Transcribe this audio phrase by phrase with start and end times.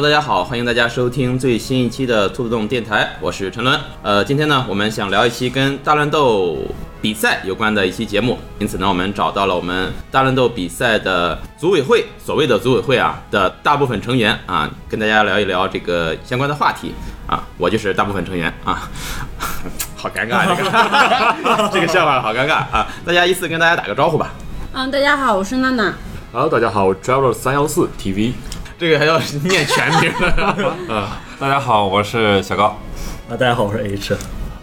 [0.00, 3.78] Hello，大家好，欢迎大家收听最新一期的兔子洞电台，我是陈伦。
[4.02, 6.56] 呃，今天呢，我们想聊一期跟大乱斗
[7.02, 16.94] 比赛有关的一期节目，因此呢，我们找到了我们大乱斗比赛的组委会，所谓的组委会啊的 大部分成员啊，跟大家聊一聊这个相关的话题
[17.26, 17.44] 啊。
[17.58, 18.88] 我就是大部分成员啊，
[19.96, 22.88] 好尴尬这个这个笑话好尴尬啊！
[23.04, 24.32] 大家依次跟大家打个招呼吧。
[24.72, 25.92] 嗯，大家好，我是娜娜。
[26.32, 28.32] Hello，大家好，我 Traveler 三幺四 TV。
[28.80, 30.10] 这个还要念全名
[31.38, 32.78] 大家好，我是小高。
[33.28, 34.16] 啊，大家好，我是 H。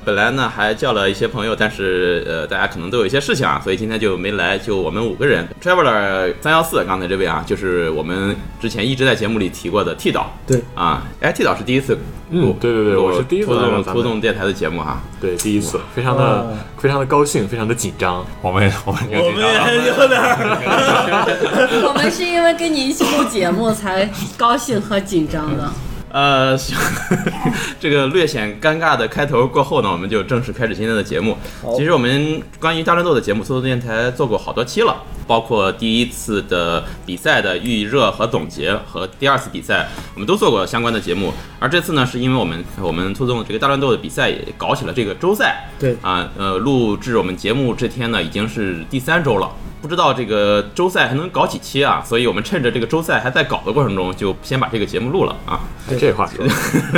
[0.08, 5.46] 本来呢还叫了一些朋友，但是呃大家可能都有一些事情啊，所以今天就没来，就我们五个人。
[5.62, 10.32] Traveler 三幺四，刚才这位啊，就是我们之前一直在节目里提过的 T 岛。
[10.48, 11.98] 对啊，哎，T 岛是第一次
[12.30, 15.02] 嗯录，对对对我是第一次来咱们突动电台的节目哈。
[15.20, 18.26] 对，第一次，非常的、哦非常的高兴，非常的紧张。
[18.42, 25.70] 我们我们我们也有点儿， 我们是因为跟你一起录节目才高兴和紧张的。
[26.10, 26.78] 呃，行
[27.80, 31.38] 这个略显尴尬的开头过后呢，我们就正式开始今天的节目。
[31.76, 41.34] 其实我们关于大乱斗的节目，速度电台做过好多期了，包括第一次的比赛的预热和总结，和第二次比赛，我们都做过相关的节目。
[41.60, 49.52] 而这次呢，是因为我们我们兔动这个大乱斗的比赛也搞起了这个周赛，对啊，呃，录制我们节目这天呢，已经是第三周了。
[49.88, 52.04] 不知道这个周赛还能搞几期啊？
[52.06, 55.62] 所以我们趁着这个周赛还在搞的过程中，就先把这个节目录了啊。
[55.90, 56.46] 哎这话说，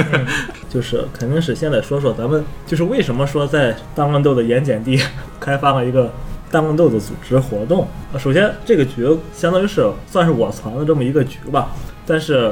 [0.67, 4.99] 就是肯定是先得说说咱们就是为什么说在大乱斗的盐碱地
[5.39, 6.11] 开发了一个
[6.49, 7.87] 大乱斗的组织活动。
[8.11, 11.69] 呃首先，这个局相当于是算是我传的这么一个局吧，
[12.07, 12.51] 但是。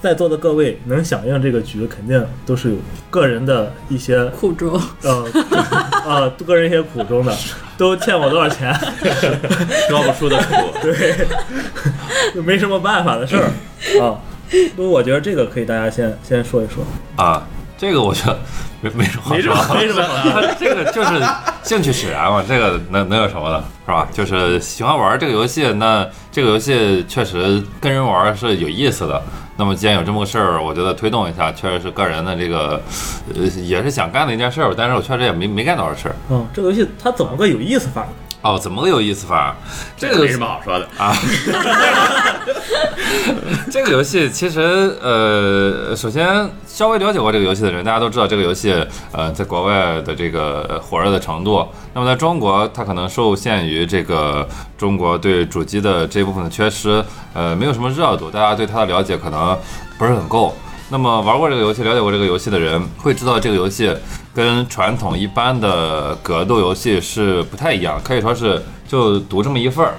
[0.00, 2.76] 在座的各位能响应这个局，肯定都是有
[3.10, 5.26] 个人的一些苦衷，呃
[6.06, 7.36] 呃个人一些苦衷的，
[7.76, 8.74] 都欠我多少钱，
[9.88, 10.54] 说不出的苦。
[10.82, 11.26] 对，
[12.42, 13.44] 没什么办法的事儿
[14.02, 14.18] 啊。
[14.74, 16.84] 不过我觉得这个可以大家先先说一说。
[17.16, 17.46] 啊，
[17.80, 18.38] 这个我觉得
[18.82, 21.18] 没没什么好说，没什么 好说这个就是
[21.62, 24.06] 兴趣使然嘛，这个能能有什么的，是吧？
[24.12, 29.22] 就是喜欢玩这个游戏，那这个游戏确实跟人玩是有意思的。
[29.56, 32.78] 那么既然有这么个事儿，我觉得推动一下，确实是个人的这个，
[33.34, 36.14] 呃，也是想干的一件事儿，但是我确实也没没干多少事儿。
[36.28, 38.06] 嗯，这个游戏它怎么个有意思法？
[38.42, 39.54] 哦，怎么个有意思法？
[39.96, 40.88] 这个没什么好说的。
[40.96, 41.14] 啊，
[43.70, 44.60] 这个游戏其实
[45.02, 48.74] 呃，首先稍微了解过这个游戏的人，大家都知道这个游戏
[49.12, 51.68] 呃，在国外的这个火热的程度。
[51.92, 59.58] 那么在中国，它可能受限于这个中国对主机的这部分的缺失，呃，没有什么热度，大家对它的了解可能
[59.98, 60.56] 不是很够。
[60.92, 63.94] 那么玩过这个游戏、了解过这个游戏的人，会知道这个游戏
[64.34, 69.94] 跟传统一般的格斗游戏是不太一样，可以说是就独这么一份儿。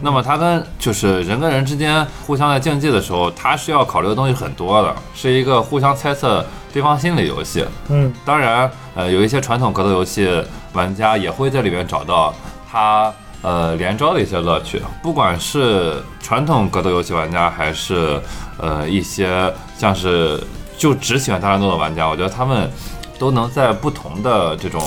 [0.00, 7.64] 那么它跟就是人跟人之间互相在竞技的时候，它需要考虑的东西很多的，是一个互相猜测对方心理游戏。
[7.88, 10.40] 嗯，当然，呃，有一些传统格斗游戏
[10.72, 12.32] 玩家也会在里面找到
[12.70, 13.12] 他
[13.42, 18.20] 呃连招的一些乐趣，不管是传统格斗游戏玩家，还是
[18.58, 20.40] 呃一些像是
[20.76, 22.70] 就只喜欢大乱斗的玩家，我觉得他们
[23.18, 24.80] 都能在不同的这种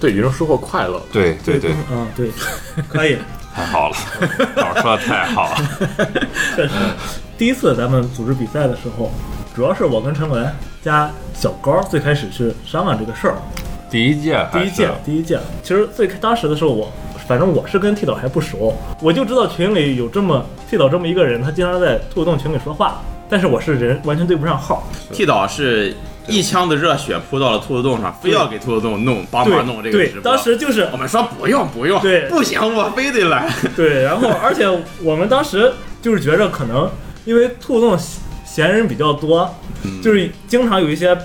[0.00, 1.02] 对，也能收获快乐。
[1.12, 2.30] 对对对，嗯，对，
[2.88, 3.18] 可以。
[3.54, 3.96] 太好了，
[4.56, 5.56] 老师说的太好了，
[6.54, 6.74] 确实，
[7.36, 9.10] 第一次咱们组织比赛的时候，
[9.54, 10.48] 主要是我跟陈文
[10.80, 13.34] 加小高最开始去商量这个事儿。
[13.90, 16.90] 第一届第一届，第一届，其实最开当时的时候我。
[17.26, 24.82] 反正我是跟剃导还不熟，我就知道群里有这么剃导这么一个人，他经常在兔洞群里说话，但是我是人完全对不上号。
[25.12, 25.94] 剃导是
[26.28, 30.22] 一腔的热血扑到了兔子洞上，非要给兔子洞弄帮忙弄这个对直，播。
[30.22, 33.50] 当时就是我们说不用不用，对不行，我非得来。
[33.74, 34.64] 对，然后而且
[35.02, 35.72] 我们当时
[36.02, 36.90] 就是觉着可能
[37.24, 37.98] 因为兔子洞
[38.44, 39.54] 闲人比较多，
[40.02, 41.16] 就是经常有一些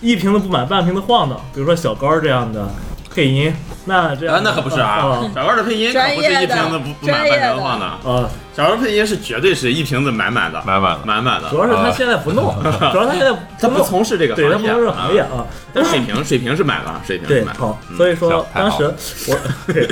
[0.00, 2.68] 一瓶子不满半瓶子晃荡，比如说小高这样的
[3.14, 3.54] 配音，
[3.86, 11.04] 那这样啊，那可不是啊啊，小高的配音可不是一瓶子不不满半瓶子晃荡，啊，小高配音是绝对是一瓶子满满的，满满的。
[11.04, 11.58] 满满的主。
[11.58, 17.54] 要是他现在不弄， 主要他现在他不从事这个对他行业，不从事行业啊，啊，但水平水平是满了，水平是对，满。
[17.56, 18.84] 好，嗯所以说当时
[19.28, 19.36] 我
[19.72, 19.88] 对，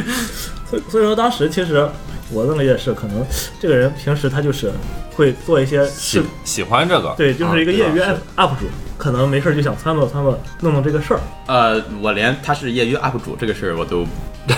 [0.70, 1.88] 所以所以说当时其实
[2.32, 3.24] 我认为也是，可能
[3.60, 4.72] 这个人平时他就是
[5.14, 11.20] 会做一些喜事，喜欢这个，对，就是一个啊业余是 UP 主，可能没事儿就想参谋参谋弄弄这个事儿。
[11.46, 14.06] 呃，我连他是业余 UP 主这个事儿我都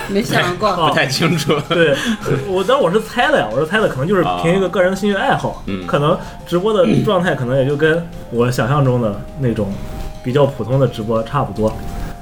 [0.09, 0.69] 没想过。
[0.69, 1.55] 啊 不太清楚。
[1.69, 1.97] 对，
[2.47, 6.17] 我当时我是猜的呀，我是猜的，可能就是凭一个个人的兴趣爱好，嗯可能
[6.47, 9.73] 直播的状态可能也就跟我想象中的那种
[10.23, 11.75] 比较普通的直播差不多，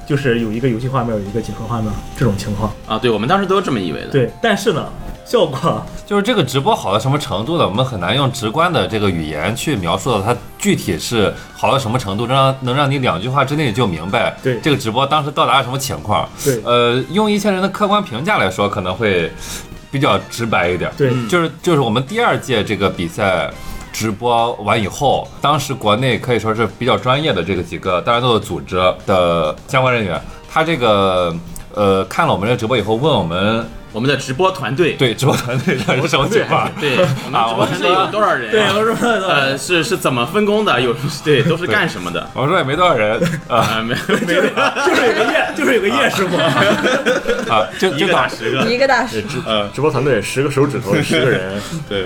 [0.07, 2.73] 就是有一个游戏画面，有一个解说画面这种情况。
[2.87, 4.07] 啊，对，我们当时都是这么以为的。
[4.07, 4.87] 对，但是呢，
[5.25, 5.83] 效果。
[6.05, 7.65] 就是这个直播好到什么程度呢？
[7.65, 16.27] 我们很难用直观的这个语言去描述到它具体是好到什么程度，让能让你两句话之内就明白对这个直播当时到达了什么情况。
[16.43, 19.31] 对呃，用一些人的客观评价来说，可能会
[19.89, 20.91] 比较直白一点。
[20.97, 23.49] 对，就是就是我们第二届这个比赛
[23.91, 30.21] 直播完以后，当时国内可以说是比较专业的这个几个大家都的组织的相关人员，
[30.51, 31.33] 他这个
[31.73, 36.69] 呃看了我们这个直播以后，问我们我们的直播团队，对直播团队是什么情况？
[36.81, 36.97] 对，
[37.29, 38.51] 我们直播团队有多少人？
[38.51, 38.95] 对，我说
[39.27, 40.81] 呃，是是怎么分工的？
[40.81, 40.93] 有
[41.23, 42.27] 对，都是干什么的？
[42.33, 43.95] 我说也没多少人啊啊，没
[44.25, 44.41] 没有，
[44.85, 46.35] 就是有个叶，就是有个叶师傅。
[47.53, 52.05] 啊，就一个打十个，一个大师，呃，直播团队十个手指头，十个人，对，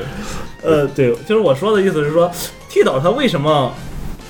[0.61, 2.29] 呃，对，就是我说的意思是说
[2.67, 3.73] 剃导他为什么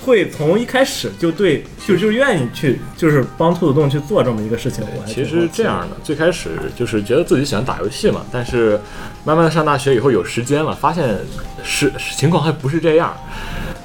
[0.04, 4.84] 会从一开始就对，就就愿意去，就是帮兔子洞去做这么一个事情？
[5.06, 8.80] 其实这样的，最开始就是觉得自己喜欢打游戏嘛，但是
[9.24, 11.16] 慢慢的上大学以后有时间了，发现
[11.62, 13.14] 是是情况还不是这样。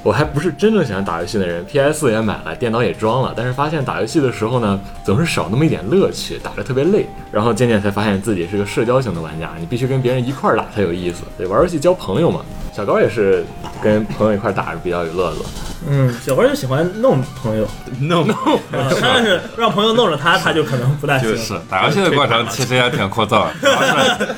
[0.02, 7.06] 我还不是真正喜欢打游戏的人，PS 也买了，电脑也装了，但是发现打游戏的时候呢，总是少那么一点乐趣，打着特别累。
[7.32, 11.22] 然后渐渐才发现自己是个社交型的玩家，你必须跟别人一块儿打才有意思。
[11.38, 12.44] 对，玩游戏交朋友嘛。
[12.74, 13.44] 小高也是
[13.80, 15.44] 跟朋友一块打着比较有乐子。
[15.88, 17.68] 嗯，小高就喜欢弄朋友
[18.00, 18.34] ，no no，
[18.76, 21.30] 啊但是让朋友弄着他，他就可能不太行。
[21.30, 24.36] 就是打游戏的过程其实也挺枯燥，的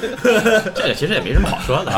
[0.75, 1.93] 这个其实也没什么好说的。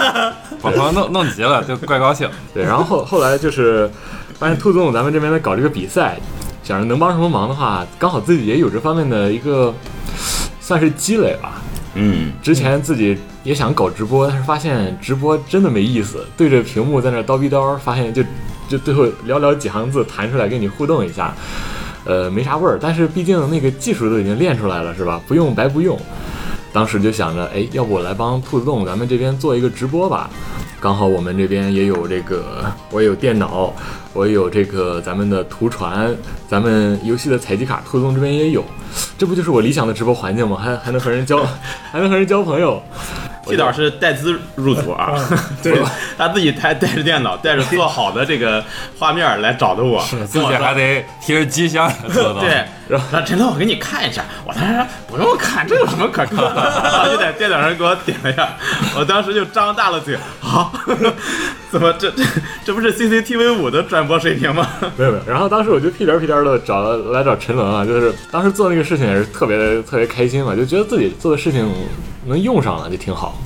[0.60, 2.28] 把朋友弄弄急了就怪高兴。
[2.52, 3.90] 对，然后后后来就是
[4.38, 6.18] 发现兔总咱们这边在搞这个比赛，
[6.62, 9.72] 想着能帮什么忙的话，刚好自己也有这方面的一个
[10.60, 11.62] 算是积累吧。
[11.94, 18.22] 嗯，之前自己也想搞直播，但是发现直播真的没意思，对着屏幕在那叨逼叨，发现就
[18.68, 21.34] 就最后寥寥几行字弹出来跟你互动一下，
[22.04, 22.78] 呃，没啥味儿。
[22.80, 25.20] 但是毕竟那个技术都已经练出来了，是吧？
[25.26, 25.98] 不用白不用。
[26.72, 30.28] 当时就想着，哎，要不我来帮兔子洞咱们这边做一个直播吧？
[30.80, 33.72] 刚好我们这边也有这个， 我也有电脑，
[34.12, 36.14] 我也有这个咱们的图传，
[36.48, 38.64] 咱们游戏的采集卡，兔子洞这边也有，
[39.16, 40.56] 这不就是我理想的直播环境吗？
[40.62, 41.38] 还还能和人交，
[41.90, 42.82] 还能和人交朋友。
[43.46, 45.14] T 导是带资入组啊，
[45.62, 45.82] 对，
[46.18, 48.62] 他自己带带着电脑，带着做好的这个
[48.98, 51.90] 画面来找的我，自己还得提着机箱。
[52.12, 54.22] 对，然后陈总，我给你看一下。
[54.44, 56.82] 我当时说不用看，这有什么可看的？
[56.84, 58.46] 然后就在电脑上给我点了一下，
[58.94, 60.67] 我当时就张大了嘴啊，
[61.70, 62.22] 怎么这这
[62.64, 64.66] 这不是 CCTV 五的转播水平吗？
[64.96, 71.68] 没有没有，然后当时我就屁颠儿屁颠的找了来找陈伦啊，就是当时做那个事情也是特别特别开心嘛，就觉得自己做的事情
[72.26, 73.36] 能用上了就挺好。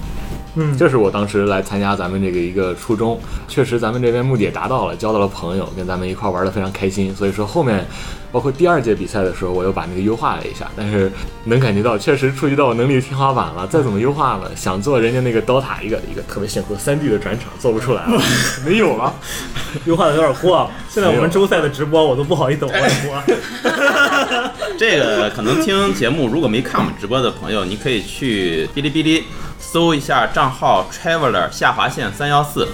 [0.54, 7.14] 嗯，这是我当时来参加咱们这个一个初衷，确实咱们这边目的也达到了，交到了朋友，跟咱们一块玩的非常开心。
[7.14, 7.86] 所以说后面
[8.32, 11.12] 包括第二届比赛的时候，我又把那个优化了一下，但是
[11.44, 13.66] 能感觉到确实触及到我能力的天花板了。
[13.66, 18.20] 再怎么优化了，想做人家那个刀塔一个一个特别幸福三 D 的转场做不出来了，
[18.64, 19.14] 没有了。
[19.84, 20.70] 优化的有点过。
[20.88, 23.22] 现在我们周赛的直播，我都不好意思往外播。
[24.78, 29.24] 这个可能听节目，如果没看我们直播的朋友，你可以去哔哩哔哩
[29.58, 32.66] 搜一下账号 traveler 下划线三幺四。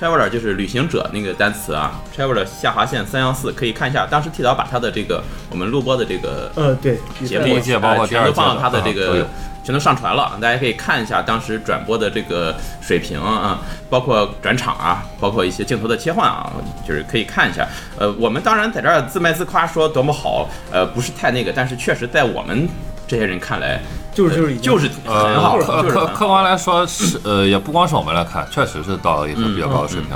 [0.00, 4.06] Traveler 就是旅行者那个单词啊，traveler 下划线三幺四，可以看一下。
[4.06, 9.26] 当时剃刀把他的这个我们录播的这个呃，对，节目第一届包括呃全都放到他的这个啊
[9.64, 13.58] 全都上传了，大家可以看一下当时转播的这个水平啊，
[13.90, 16.52] 包括转场啊，包括一些镜头的切换啊，
[16.86, 17.66] 就是可以看一下。
[17.98, 22.68] 呃，我们当然在这儿自卖自夸说多么好，呃，不是太那个，但是确实在我们
[23.06, 23.80] 这些人看来，
[24.14, 25.90] 就是就是就是很好，呃，客。
[25.90, 30.10] 客客观来说是呃，也不光是我们来看，确实是到了一个比较高的水平。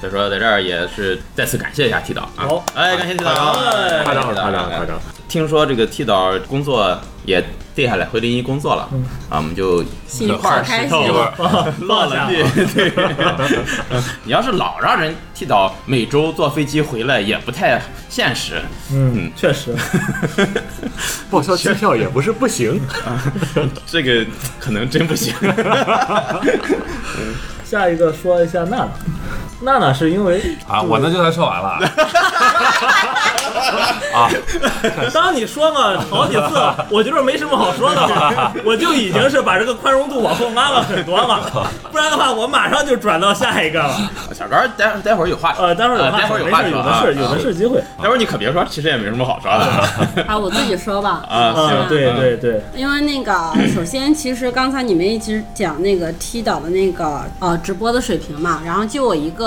[0.00, 5.02] 所以说在这儿也是再次感谢一下 T 导啊好，哎，感谢 T 导，哎夸张了，夸张夸张了。
[5.28, 7.42] 听说这个 T 导工作也
[7.76, 8.88] 定下来回临沂工作了，
[9.28, 9.82] 啊，我们就
[10.18, 12.42] 一块儿开心石头一会儿 落了地。
[12.74, 12.90] 对，
[14.24, 17.78] 你要是老让人替导每周坐飞机回来，也不太
[18.08, 18.62] 现实。
[18.90, 19.74] 嗯，确实。
[21.30, 23.22] 报销机票也不是不行啊。
[23.86, 24.24] 这个
[24.58, 25.34] 可能真不行。
[27.62, 28.88] 下一个说一下娜娜，
[29.60, 31.78] 娜娜是因为啊，我那就算说完了。
[34.14, 34.30] 啊，
[35.12, 36.56] 当你说了好几次，
[36.90, 41.40] 我觉得没什么好说的了，我就已经是把这个宽容度往后拉了很多了，
[41.92, 43.94] 不然的话，我马上就转到下一个了。
[44.32, 45.66] 小高，待会儿待会儿有话说。
[45.66, 47.78] 呃，待会儿有话待会儿有话有的是，有的是机会。
[48.02, 51.22] 待会儿你可别说，其实也没什么好说的啊，我自己说吧。
[51.28, 51.36] 啊。
[51.36, 59.45] 啊，行，对对对，因为那个， 首先其实刚才你们一直讲那个踢导的那个呃直播的水平嘛，然后就我一个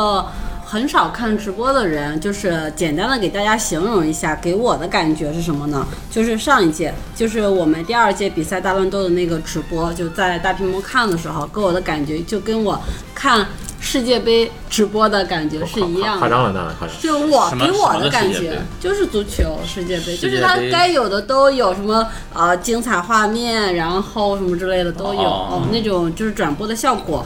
[0.65, 5.88] 很少看直播的人，就是简单的给大家形容一下，给我的感觉是什么呢？
[6.12, 12.79] 就是上一届，就是我们第二届比赛大乱斗的那个直播，就在大屏幕看的时候，给我的感觉就跟我
[13.15, 13.48] 看
[13.79, 16.20] 世界杯直播的感觉是一样的。
[16.20, 16.96] 夸张了，那夸张。
[17.01, 27.25] 就我给我的感觉就是足球世界杯，就是它该有的都有，什么呃精彩画面，然后什么之类的都有，哦那种就是转播的效果。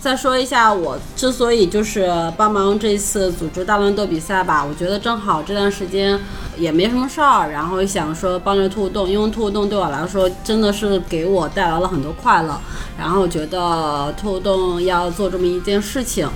[0.00, 6.18] 再说一下，我之所以就是帮忙这次组织大乱斗比赛吧，我觉得正好这段时间
[6.56, 12.60] 也没什么事儿，然后想说帮着兔动，因为兔动对我来说真的是给我带来了很多快乐，
[12.96, 16.28] 然后觉得兔动要做这么一件事情，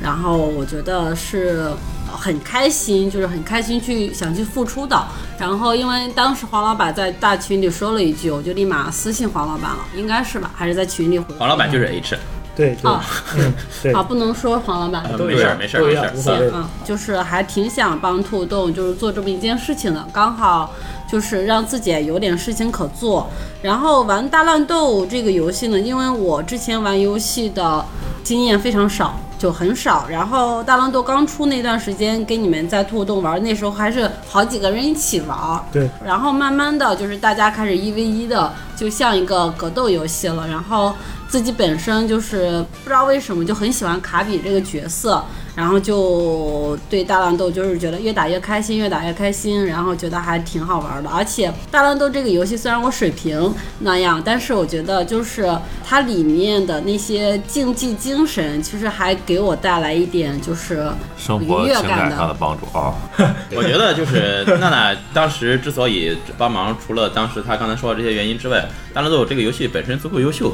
[0.00, 1.68] 然后我觉得是
[2.06, 5.04] 很开心，就是很开心去想去付出的。
[5.36, 10.50] 然后因为当时黄老板在大群里说了一句，我就立马私信黄老板了，应该是吧？
[10.54, 11.34] 还是在群里回？
[11.36, 12.16] 黄老板就是 H，
[12.56, 13.04] 对对啊，
[13.36, 15.04] 嗯对啊，，不能说黄老板。
[15.18, 16.50] 没事没事没事儿无所谓。
[16.54, 20.74] 嗯，就是还挺想帮兔动，就是做这么一件事情的，刚好
[21.10, 23.28] 就是让自己有点事情可做。
[23.62, 27.84] 然后玩大乱斗这个游戏呢，因为我之前玩游戏的
[28.22, 30.06] 经验非常少，就很少。
[30.08, 35.36] 然后大乱斗刚出那段时间，跟你们在兔洞玩，那时候还是好几个人一起玩。
[35.72, 40.46] 对，然后慢慢的就是大家开始一 v 一的，就像一个格斗游戏了。
[40.46, 40.94] 然后
[41.28, 45.24] 自己本身就是不知道为什么就很喜欢卡比这个角色，
[45.56, 51.08] 然后就对大乱斗就是觉得越打越开心，越打越开心，然后觉得还挺好玩的。
[51.08, 55.50] 而且大乱斗这个游戏虽然我水平那样，但是我觉得就是
[55.82, 60.86] 它里面的那些竞技精神，其实还给我带来一点就是
[61.16, 62.16] 生活愉悦情感的。
[62.16, 62.94] 上的帮助啊。
[63.56, 70.52] 我觉得就是娜娜当时之所以帮忙，除了当时她刚才说的这些原因之外，大乱斗这个游戏本身足够优秀，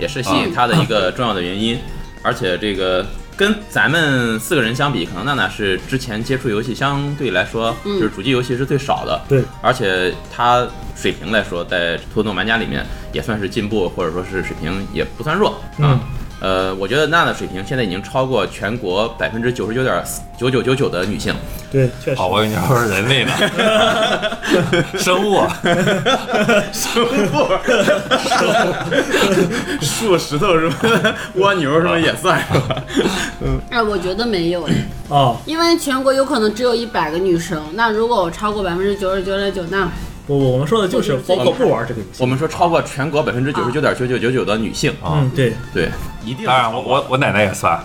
[0.00, 1.78] 也是吸引她的一个重要的原因。
[2.24, 3.04] 而且这个
[3.36, 9.20] 跟咱们四个人相比，可能娜娜是之前接触游戏相对来说，就是主机游戏是最少的。
[9.28, 15.98] 对，而且她水平来说，在拖动玩家里面也算是进步，或者说是水平也不算弱啊。
[15.98, 16.00] 嗯
[16.42, 20.04] 呃，我觉得娜娜的水平现在已经超过全国百分之九十九点
[20.36, 21.32] 九九九九的女性。
[21.70, 22.26] 对，确实好，。
[22.26, 23.32] 我以为你要说人类呢，
[24.98, 25.40] 生物。
[26.72, 27.46] 生物
[29.80, 30.74] 树石头什么
[31.36, 32.82] 蜗牛什么也算是吧？
[33.70, 34.74] 哎，我觉得没有哎。
[35.10, 39.88] 哦，因为全国有可能只有一百个女生，那如果我超过百分之九十九点九，那
[40.26, 42.22] 不不，我们说的就是包括不玩这个游戏。
[42.22, 45.90] 我们说超过全国百分之九十九点九九九九的女性，嗯，对，对，
[46.24, 47.82] 一定当然，我我我奶奶也算。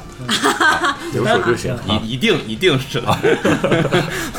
[1.13, 1.75] 有手就行。
[1.87, 3.17] 一一定一定是的。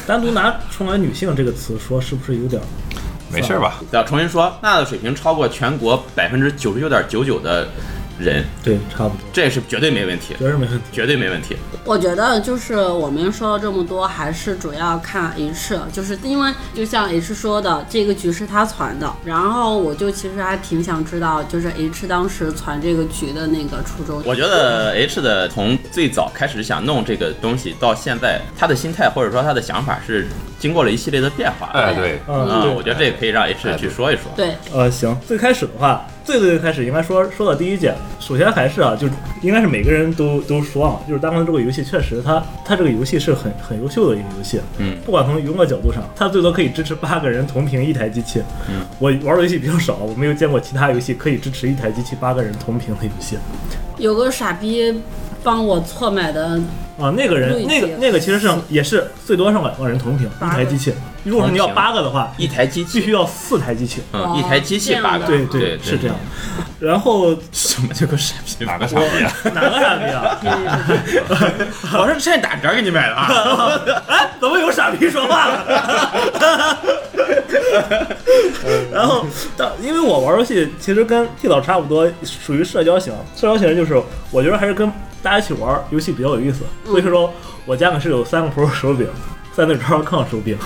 [0.07, 2.61] 单独拿出来“女性”这个词说，是不是有点？
[3.33, 3.81] 没事吧？
[3.91, 7.69] 要重新说，娜娜的水平超过全国百分之九十九点九九的
[8.19, 10.85] 人，对，差不多，这是绝对没问题，绝对没问题。
[10.93, 11.57] 绝对没问题。
[11.85, 24.21] 我觉得就是我们说了这么多，还是主要看 H，就是因为就像 H 说的，这个局是他传的，然后我就其实还挺想知道，就是 H 当时传这个局的那个初衷。
[24.25, 30.27] 我觉得 H 的从最早开始想弄这个东西到现在，他的心态或者说他的想法是
[30.59, 31.69] 经过了一系列的变化。
[31.73, 34.25] 哎，对，嗯，嗯，对我觉得这个可以让 H 去说一说。
[34.37, 39.09] 对，呃，行，最开始的话，最最最开始应该说说到第一件，首先还是啊，就
[39.41, 53.39] 应该是每个人都都说啊，就是当然这个游戏确实它它这个游戏是很很优秀的一个游戏，嗯，不管从娱乐角度上，它最多可以支持八个人同屏一台机器，嗯，我玩的游戏比较少，我没有见过其他游戏可以支持一台机器八个人同屏的游戏。
[53.97, 55.01] 有个傻逼
[55.43, 56.61] 帮我错买的，
[56.99, 60.93] 啊，那个人，那个那个其实是也是最多上两个人同屏一台机器。
[61.29, 64.03] 如果说你要八个的话，一台机器，必须要四台机器。
[64.13, 66.17] 嗯，哦一台机器八个，对对，是这样。
[66.81, 68.65] 然后什么叫个傻逼？
[68.65, 69.33] 哪个傻逼啊？
[69.55, 70.39] 哪个傻逼啊？
[71.99, 73.29] 我是趁打折给你买的啊！
[74.09, 76.79] 哎，怎么有傻逼说话了？
[78.93, 79.25] 然后，
[79.57, 83.13] 但因为我玩游戏其实跟 T 老差不多，属于社交型。
[83.37, 84.91] 社交型就是我觉得还是跟
[85.23, 86.61] 大家一起玩游戏比较有意思。
[86.87, 87.33] 所以说
[87.67, 89.07] 我家里是有三个 Pro 手柄，
[89.59, 90.57] 三对超抗手柄，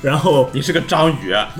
[0.00, 1.34] 然后你是个章鱼，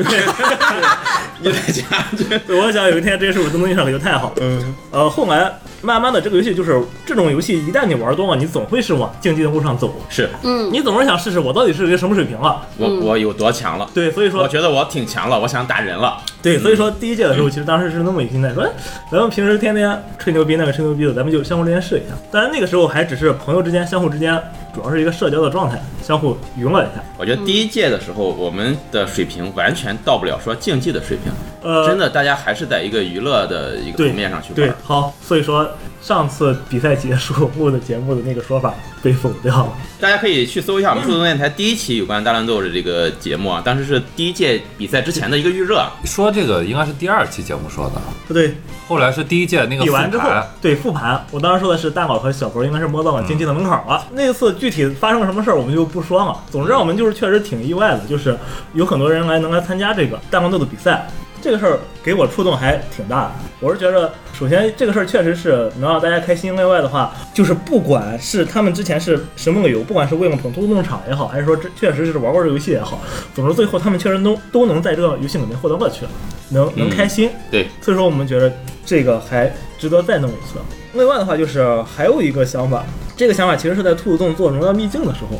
[1.42, 1.82] 你在家
[2.16, 4.34] 就我想有一天这些事物都能用上可就太好了。
[4.40, 12.62] 嗯，呃，后来慢慢的这个游戏就是这种游戏，一旦你玩多了，你总会是往竞技的路上走，是嗯，你总是想试试我到底是一个什么水平了。
[12.76, 13.90] 我我有多强了？
[13.92, 16.18] 对，所以说我觉得我挺强了，我想打人了。
[16.40, 18.70] 对，所以说第一届的时候，其实当时是那么一个心态，说，哎，
[19.10, 22.14] 咱们平时天天吹牛逼，那个吹牛逼的，咱们就相互之间试一下。
[22.30, 24.40] 当然那个时候还只是朋友之间相互之间，
[24.72, 27.02] 主要是一个社交的状态，相互娱乐一下。
[27.16, 35.68] 我觉得第一届的时候，我们的水平完全到不了说竞技的水平，呃，真的，大家还是在一个娱乐的一个层面上去对玩。，好，所以说
[36.00, 39.72] 上次比赛结束录的节目的那个说法被否掉了。
[40.00, 45.92] 大家可以去搜一下我们兔子洞电台第一期有关大乱斗的这个节目啊，当时是第一届比赛之前的一个预热啊。
[46.04, 48.54] 说这个应该是第二期节目说的，不对，
[48.88, 54.06] 后来是第一届那个复比完之后盘，，对复盘，我当时说的是大宝和小博应该是摸到了竞技的门槛了。
[54.12, 56.40] 那次具体发生了什么事儿，我们就不说了。
[56.50, 58.38] 总之，让我们就是确实挺意外的，就是
[58.72, 61.06] 有很多人来能来参加这个大乱斗的比赛。
[61.42, 63.32] 这个事儿给我触动还挺大的。
[63.60, 66.56] 我是觉得，首先这个事儿确实是能让大家开心。
[66.56, 73.00] 另外的话，就是不管是他们之前是什么理由，不管是为了捧兔洞场也好，还是说这确实是玩玩这游戏也好，
[73.34, 76.06] 总之最后他们确实都都能在这个游戏里面获得乐趣，
[76.50, 77.30] 能能开心。
[77.50, 78.52] 对，所以说我们觉得
[78.86, 80.58] 这个还值得再弄一次。
[80.94, 82.84] 另外的话，就是还有一个想法，
[83.16, 85.38] 这个想法其实是在兔子洞做荣耀秘境的时候，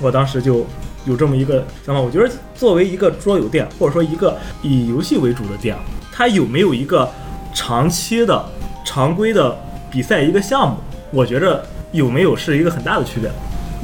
[0.00, 0.64] 我当时就
[1.06, 2.00] 有这么一个想法。
[2.00, 5.76] 我觉得作为一个桌游店，或者说一个以游戏为主的店，
[6.12, 7.08] 它有没有一个
[7.54, 8.44] 长期的、
[8.84, 9.56] 常规的
[9.90, 10.76] 比赛一个项目？
[11.10, 13.30] 我觉着有没有是一个很大的区别。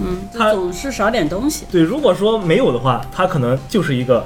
[0.01, 1.65] 嗯，它总是少点东西。
[1.71, 4.25] 对，如果说没有的话，它可能就是一个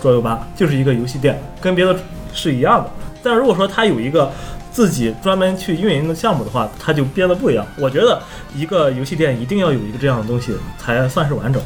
[0.00, 1.94] 桌游吧，就是一个游戏店，跟别的
[2.32, 2.90] 是一样的。
[3.22, 4.30] 但如果说它有一个
[4.70, 7.66] 自己专门去运营的项目的话，它就变得不一样。
[7.78, 8.22] 我觉得
[8.54, 11.60] 一个游戏店一定要有一个这样的东西，才算是完整。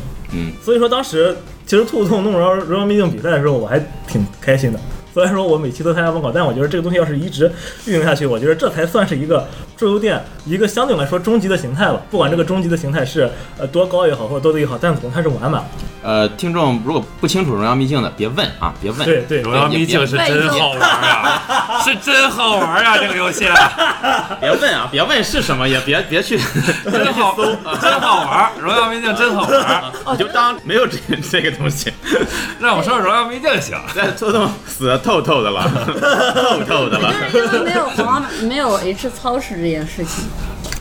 [0.63, 1.37] 所以说当时
[1.67, 4.81] 其实兔子洞弄荣耀荣耀秘境比赛的时候，我还挺开心的。
[5.15, 7.51] 虽然说我每期都参加报考，但我觉得这个东西要是一直
[7.87, 12.01] 运营下去，我觉得这才算是一个桌游店一个相对来说终极的形态了。
[12.11, 15.63] 不管这个终极的形态是呃多高也好，或者多低也好，但总它是完满。
[16.03, 19.05] 呃，听众如果不清楚荣耀秘境的，别问啊，别问。
[19.05, 23.47] 对对，荣耀秘境是真好玩啊， 是真好玩啊，这个游戏
[24.41, 26.37] 别问啊，别问是什么，也别别去，
[26.91, 27.37] 真好，
[27.81, 29.85] 真好玩，荣耀秘境真好玩。
[30.13, 30.99] 你就当没有这
[31.31, 31.93] 这个东西，
[32.59, 35.63] 让我说荣耀秘境行，在兔洞死的透透的了，
[36.35, 37.13] 透透的了。
[37.33, 40.25] 就是因为没有皇没有 H 超市这件事情，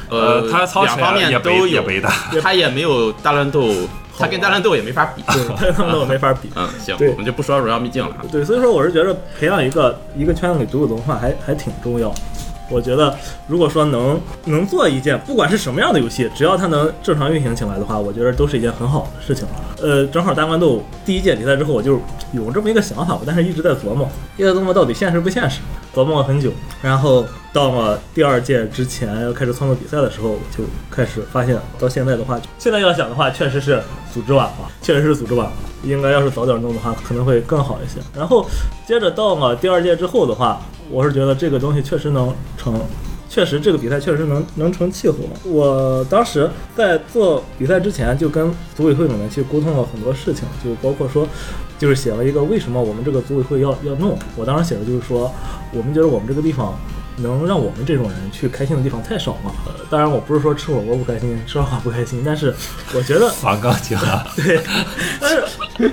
[0.10, 2.10] 呃，他两方面都也没的。
[2.42, 3.74] 他也没有大乱斗，
[4.18, 5.24] 他跟大乱斗也没法比。
[5.60, 6.50] 对， 他们我没法比。
[6.56, 8.22] 嗯，行，我们就不说荣耀秘境了啊。
[8.32, 12.14] 对，所以说我是觉得培养一个一个圈子里独有文化还还挺重要。
[12.72, 13.16] 我觉得
[13.48, 19.48] 如果说能能做一件不管是什么样的游戏，只要它能正常运行起来的话，我觉得都是一件很好的事情。
[19.82, 22.00] 呃，正好大乱斗第一届比赛之后，我就
[22.32, 24.08] 有这么一个想法，我但是一直在琢磨，
[24.38, 25.60] 一直在琢磨到底现实不现实，
[25.94, 26.52] 琢磨了很久。
[26.82, 33.82] 然后到了第二届之前要开始创作比赛的时候，就开始发现到现在的话，现在要想的话，确实是
[34.14, 35.54] 组织晚了，确实是组织晚了。
[35.84, 38.00] 应该要是早点弄的话，可能会更好一些。
[38.16, 38.46] 然后
[38.88, 42.80] 接着到了第二届之后的话，我是觉得这个东西确实能成，
[43.28, 45.32] 确实这个比赛确实能能成气候嘛。
[45.44, 51.28] 我当时在做比赛之前，就跟组委会里面去沟通了很多事情，就包括说，
[51.78, 54.18] 就是写了一个为什么我们这个组委会要要弄。
[54.38, 55.30] 我当时写的就是说，
[55.74, 56.74] 我们觉得我们这个地方。
[57.22, 59.54] 能让我们这种人去开心的地方太少了。
[59.66, 62.54] 呃，当然我不是说吃火锅不开心，吃烧烤不开心，但是
[62.94, 64.60] 我觉得 反钢琴啊， 对，
[65.20, 65.44] 但是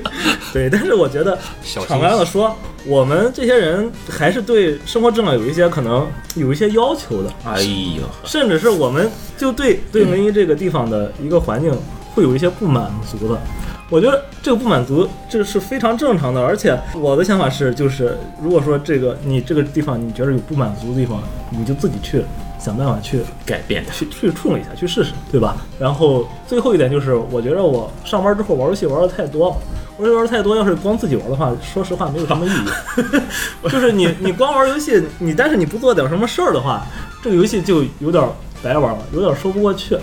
[0.52, 11.72] 对，但是我觉得小敞开了说，我们这些人还是对生活质量有一些可能有一些要求的，哎呦，甚至是我们就对对临沂这个地方的一个环境
[12.14, 13.40] 会有一些不满足的。
[13.90, 22.22] 我觉得这个不满足这是非常正常的，而且我的想法是，就是如果说这个你这个地方你觉得有不满足的地方，你就自己去
[22.58, 25.56] 想办法去改变去去处理一下，去试试，对吧？
[25.80, 29.56] 然后最后一点就是，我觉得我上班之后玩游戏玩的太多了，
[29.96, 33.68] 玩游戏玩的太多，要是光自己玩的话，说实话没有什么意义。
[33.70, 36.86] 就是你你光玩游戏，你但是你不做点什么事儿的话，
[37.22, 38.22] 这个游戏就有点
[38.62, 39.96] 白玩了，有点说不过去。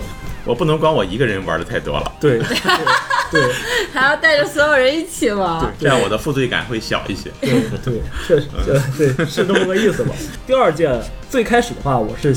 [0.44, 2.46] 我不能光我一个人玩的太多了，对对
[3.30, 3.52] 对
[3.92, 5.72] 还要带着所有人一起玩。
[5.78, 7.30] 这样我的负罪感会小一些。
[7.40, 7.50] 对
[7.84, 8.48] 对，确实，
[8.96, 10.14] 对对是这么个意思吧。
[10.46, 10.90] 第二届
[11.28, 12.36] 最开始的话，我是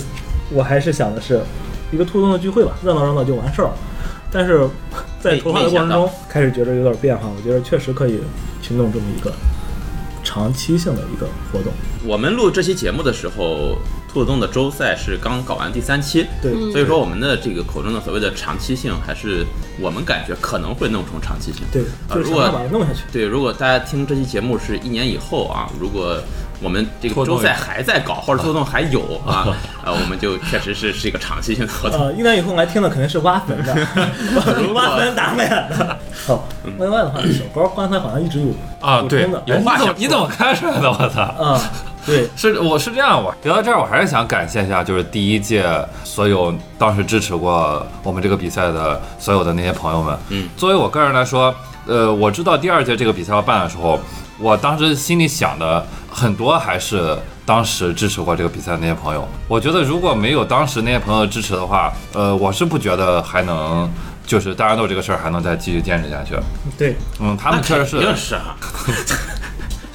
[0.52, 1.42] 我还是想的是
[1.92, 3.74] 一个兔洞的聚会吧，热闹热闹就完事儿了。
[4.32, 4.68] 但是
[5.20, 8.20] 在筹划的过程中，开始觉得有点变化，我觉得确实可以
[8.62, 9.34] 去弄这么一个
[10.24, 11.74] 长期性的一个活动。
[12.06, 13.78] 我们录这期节目的时候，
[14.12, 19.46] 兔子洞的周赛是刚搞完第三期，对，所以说我们的这个口中的所谓的长期性，还是
[19.80, 21.62] 我们感觉可能会弄成长期性。
[21.72, 23.02] 对，啊如果弄下去。
[23.12, 26.18] 对，如果大家听这期节目是一年以后啊，如果
[26.62, 31.98] 我们这个周赛还在搞，或者兔洞还有啊， 呃，我们就确实是是一个长期性的活动。
[32.02, 33.74] 呃，一年以后来听的肯定是挖坟的，
[34.74, 35.98] 挖坟打脸的。
[36.28, 38.48] 好，另外的话，小高刚才好像一直有
[38.82, 40.90] 啊，对，补充的哎你怎么你怎么看出来的？
[40.92, 41.22] 我操！
[41.22, 41.62] 啊，
[42.10, 45.66] 对，是我是这样，我聊到这儿，我还是想感谢一下，就是第一届
[46.04, 50.18] 所有当时支持过我们这个比赛的所有的那些朋友们。
[50.30, 51.54] 嗯，作为我个人来说，
[51.86, 54.00] 呃，我知道第二届这个比赛要办的时候，
[54.40, 59.28] 我当时心里想的很多还是当时支持过这个比赛的那些朋友。
[59.48, 63.90] 我觉得如果没有当时那些朋友支持的话，呃，我是不觉得还能。
[64.30, 66.36] 就是大乱斗这个事儿还能再继续坚持下去，
[66.78, 68.56] 对，嗯，他们确实是，肯定是啊，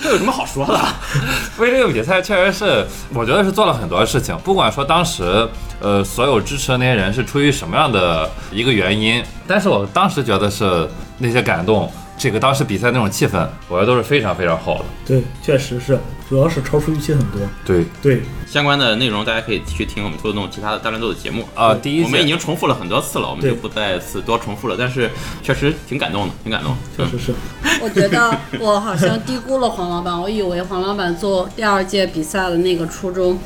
[0.04, 0.78] 这有什么好说的？
[1.56, 4.36] 为这个比赛确实是，我觉得是做了很多事情。
[4.44, 5.48] 不管说当时，
[5.80, 10.86] 呃，所有支持的那些人是出于什么样的一个原因，但是我当时觉得是
[11.16, 14.84] 那些感动，这个当时比赛那种气氛，我觉得都是非常非常好的。
[15.06, 17.40] 对，确实是，主要是超出预期很多。
[17.64, 21.44] 对对，相关的内容大家可以去听我们兔子洞其他的大乱斗的节目。
[21.54, 24.76] 啊，第一我们已经重复了很多次了，我们就不再次多重复了。
[24.78, 25.10] 但是
[25.42, 26.76] 确实挺感动的，挺感动。
[26.96, 27.34] 确实是。
[27.82, 33.38] 我觉得我好像低估了黄老板，我以为黄老板做第二届比赛的那个初衷，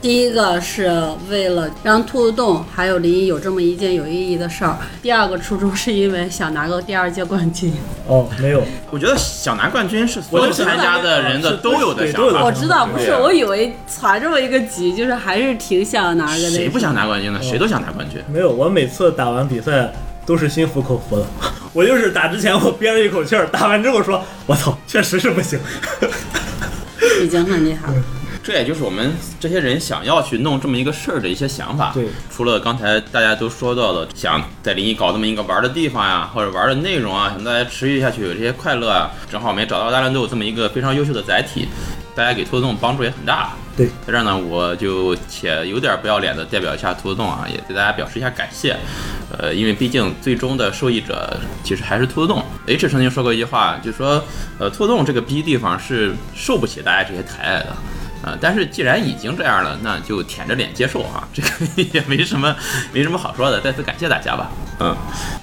[0.00, 0.90] 第一个是
[1.28, 7.74] 为了让兔子洞还有林一有这么一件有意义的事儿，第二个初衷是因为想拿个第二届冠军。
[8.06, 12.44] 哦，没有，我觉得想拿冠军是所有参加的人的都有的想有的。
[12.44, 16.50] 我知道，不是，我以为攒这么一个局，就是还是挺想拿个那个。
[16.50, 17.40] 谁不想拿冠军呢？
[17.42, 18.22] 谁都想拿冠军。
[18.32, 18.50] 没有。
[18.50, 19.92] 我每次打完比赛
[20.24, 21.26] 都是心服口服的。
[21.72, 25.58] 我就是打之前我憋了一口气儿，打完之后说：“我操，确实是不行。
[27.22, 28.02] 已经很厉害了。
[28.44, 31.92] 这也就是我们这些人想要去弄这么一个事儿的一些想法。
[31.94, 41.68] 对，除了刚才大家都说到的，想在临沂搞这么一个玩的地方呀，或者玩的内容啊，想大家持续下去有这些快乐啊，正好我们也找到大乱斗这么一个非常优秀的载体，
[42.14, 43.52] 大家给兔子洞帮助也很大。
[43.74, 48.76] 对，在这儿呢，我就且有点不要脸的代表一下兔子洞啊，也对大家表示一下感谢。
[49.38, 52.44] 呃，因为毕竟最终的受益者其实还是兔子洞。
[52.66, 54.22] H 曾经说过一句话，就说
[54.58, 57.74] 呃，兔子洞这个逼地方是受不起大家这些抬爱的。
[58.22, 61.48] 啊、但是既然已经这样了，那就舔着脸接受啊，这个
[61.92, 62.54] 也没什么
[62.92, 63.60] 没什么好说的。
[63.60, 64.48] 再次感谢大家吧。
[64.78, 64.96] 嗯，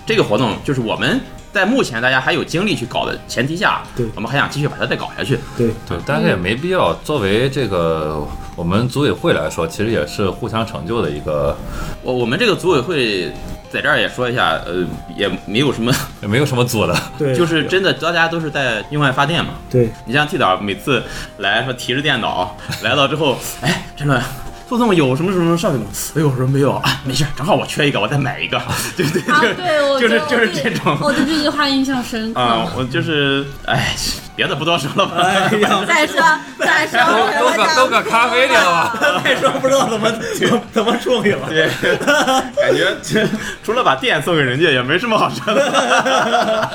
[0.05, 1.19] 这个活动就是我们
[1.59, 6.93] 在目前大家还有精力去搞的前提下，对我们还想继续把它再搞下去。”对，对，但是也没必要。
[7.03, 11.53] 作为这个我们组委会来说，其实也是互相成就的一个，
[12.01, 13.29] 我我们这个组委会
[13.69, 14.85] 在这儿也说一下，呃，
[15.17, 15.91] 也没有什么，
[16.21, 16.95] 也没有什么组的。
[17.17, 19.55] 对， 就是真的大家都是在用爱发电嘛。
[19.69, 21.03] 对，你像 T 导每次
[21.39, 24.23] 来说提着电脑来到之后，哎，真的。
[24.69, 25.85] 兔洞有什么什么上去吗？
[26.15, 28.61] 哎呦，我说没有啊，没事，正好我缺一个，我再买一个，
[28.95, 32.39] 对对啊，对，我就是就是这种我对这句话印象深刻。
[32.39, 33.95] 啊，我就是，哎，
[34.39, 35.17] 别的不多说了吧。
[35.17, 36.15] 哎呀， 再说，
[36.57, 36.97] 再说，
[37.37, 38.95] 都搁都搁咖啡里了吧？
[39.21, 41.49] 再说不知道怎么怎么怎么处理了。
[41.49, 41.67] 对，
[42.55, 43.27] 感觉这
[43.61, 46.69] 除了把店送给人家，也没什么好说的。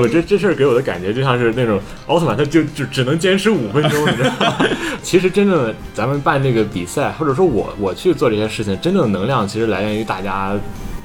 [0.00, 4.56] 我这这事儿给我的感觉就像是那种奥特曼，他就就只能坚持五分钟，你知道吗？
[5.00, 10.50] 其实真正的咱们办这个比赛，或者说我我去做这些事情，真正的能量其实来源于大家。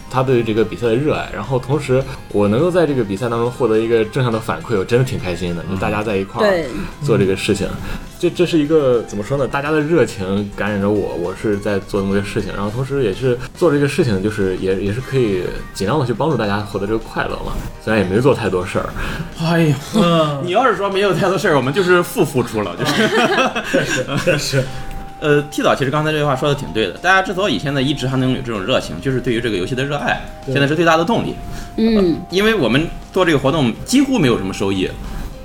[0.10, 5.63] 他对于这个比赛的热爱，然后同时我能够在这个比赛当中获得一个正向的反馈，我真的挺开心的。
[5.63, 6.65] 就大家在一块儿
[7.04, 7.67] 做这个事情，
[8.19, 9.48] 这这是一个怎么说呢？
[9.48, 15.43] 大家的热情感染着我，我是在做这么个事情，然后同时也是做这个事情，就是也也是可以
[15.74, 17.54] 尽量的去帮助大家获得这个快乐嘛。
[17.84, 18.89] 虽然也没做太多事儿，
[19.41, 23.10] 哎呦，嗯，你要是说没有太多事儿，我们就是负付出了，就是。
[24.24, 24.63] 确实，
[25.19, 26.93] 呃，T 导其实刚才这句话说的挺对的。
[26.93, 31.36] 大家之所以现在一直还能有这种热情，就是对于这个游戏的热爱，现在是最大的动力。
[31.77, 34.89] 嗯，因为我们做这个活动几乎没有什么收益，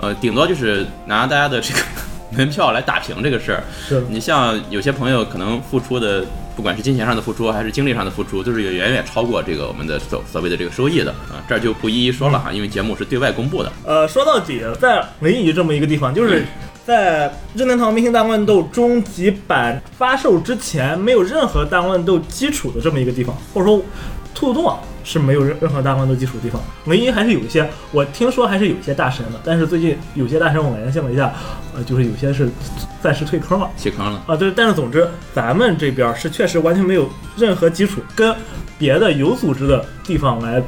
[0.01, 1.81] 呃，顶多就是拿大家的这个
[2.37, 3.63] 门票来打平这个事儿。
[3.87, 6.25] 是你像有些朋友可能付出的，
[6.57, 11.43] 不管是金钱上的付出还是精力上的付出，都是远远超过这个我们的所所谓的这个收益的啊。
[11.49, 13.73] 这儿就不一一说了哈，因为节目是对外公布的。
[13.85, 16.45] 呃，说到底，在临沂这么一个地方，就是
[16.87, 23.81] 在任天堂明星大乱斗终极版发售之前，没有任何大乱斗基础的这么一个地方，或者说
[24.35, 26.61] 兔子洞啊是没有任任何大乱斗基础的地方。
[26.87, 31.33] 唯一还是有一些，我听说还是有一些大神的，但是最近有些大神我联系了一下，
[31.75, 32.51] 呃，就是有些是
[33.03, 33.71] 暂时退坑了。
[33.77, 38.37] 弃坑了，啊，对，但是总之，咱们这边是确实完全没有任何基础，跟
[38.79, 40.63] 别的有组织的地方来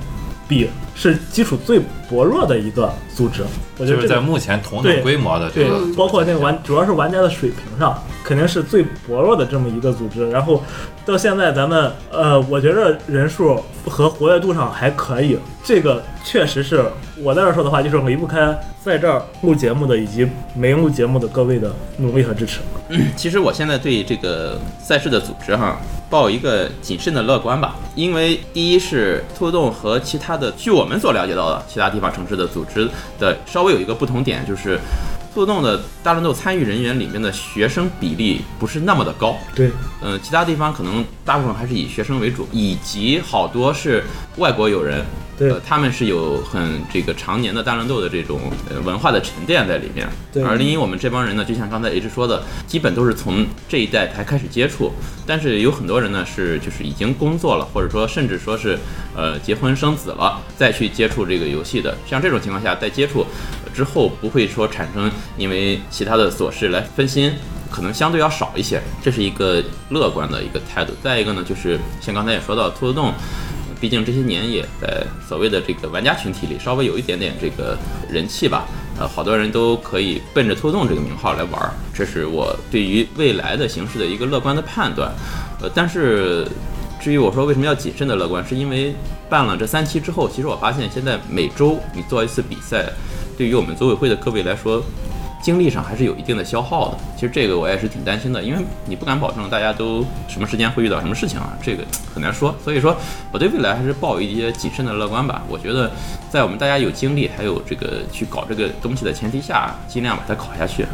[0.49, 1.79] 比，是基础最
[2.09, 3.45] 薄弱的一个组织。
[3.79, 10.29] 我觉就是在得这个目前同等规模的这对个，，包括那个玩，主要是玩家的水平上，肯定是最薄弱的这么一个组织。
[10.31, 10.63] 然后
[11.05, 16.83] 到现在，咱们呃，我觉得人数和活跃度上还可以，这个确实是
[17.23, 22.61] 我在这儿说的话，就是离不开在这儿录节目的以及没录节目的各位的努力和支持。
[23.15, 25.77] 其实我现在对这个赛事的组织哈，
[26.09, 27.77] 抱一个谨慎的乐观吧。
[27.95, 34.79] 因为第一是兔洞和其他的，据我们所了解到的其他地方城市的组织的稍微有一个不同点，就是
[35.35, 39.71] 速冻的大乱斗参与人员里面的学生比例不是那么的高，对，
[40.01, 44.03] 嗯，其他地方可能大部分还是以学生为主，以及好多是
[44.39, 45.05] 外国友人，
[45.39, 50.09] 对呃，他们是有很这个常年的大乱斗的这种呃文化的沉淀在里面。
[50.33, 54.93] 对而因为我们这帮人呢，就像刚才 H 说的，基本都是从这一代才开始接触，
[55.27, 58.79] 但是有很多人呢是就是已经工作了，或者说甚至说是
[59.15, 61.97] 呃结婚生子了，再去接触这个游戏的。
[62.07, 63.27] 像这种情况下，在接触
[63.65, 67.33] 呃之后，不会说产生因为其他的琐事来分心。
[67.69, 70.93] 可能相对要少一些，这是一个乐观的一个态度。
[71.03, 73.13] 再一个呢，就是像刚才也说到，兔子洞，
[73.81, 77.77] 毕竟这些年也在所谓的这个玩家群体里稍微有一点点这个
[78.11, 78.67] 人气吧。
[78.99, 85.13] 呃，好多人都可以奔着兔子洞这个名号来玩儿，这是我对于未来的形势的一个乐观的判断。
[85.61, 86.49] 呃，但是
[86.99, 88.95] 至于我说为什么要谨慎的乐观，是因为
[89.29, 92.91] 办了这三期之后，其实我发现现在每周你做一次比赛，
[93.37, 94.83] 对于我们组委会的各位来说，
[95.47, 96.99] 精力上还是有一定的消耗的。
[97.15, 102.53] 其实这个我也是挺担心的，因为你不敢保证大家都什么时间会遇到什么事情啊，这个 很难说。
[102.65, 102.97] 所以说，
[103.31, 105.45] 我对未来还是抱有一些谨慎的乐观吧。
[105.49, 105.89] 我觉得，
[106.29, 110.85] 在我们大家有精力还有这个去搞这个东西的前提下，尽量把它搞下去。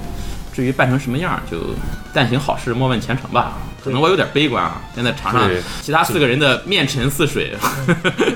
[0.53, 1.57] 至于办成什么样，就
[2.13, 3.57] 但行好事，莫问前程吧。
[3.85, 7.53] 可能我有点悲观啊，现在场上其他四个人的面沉似水。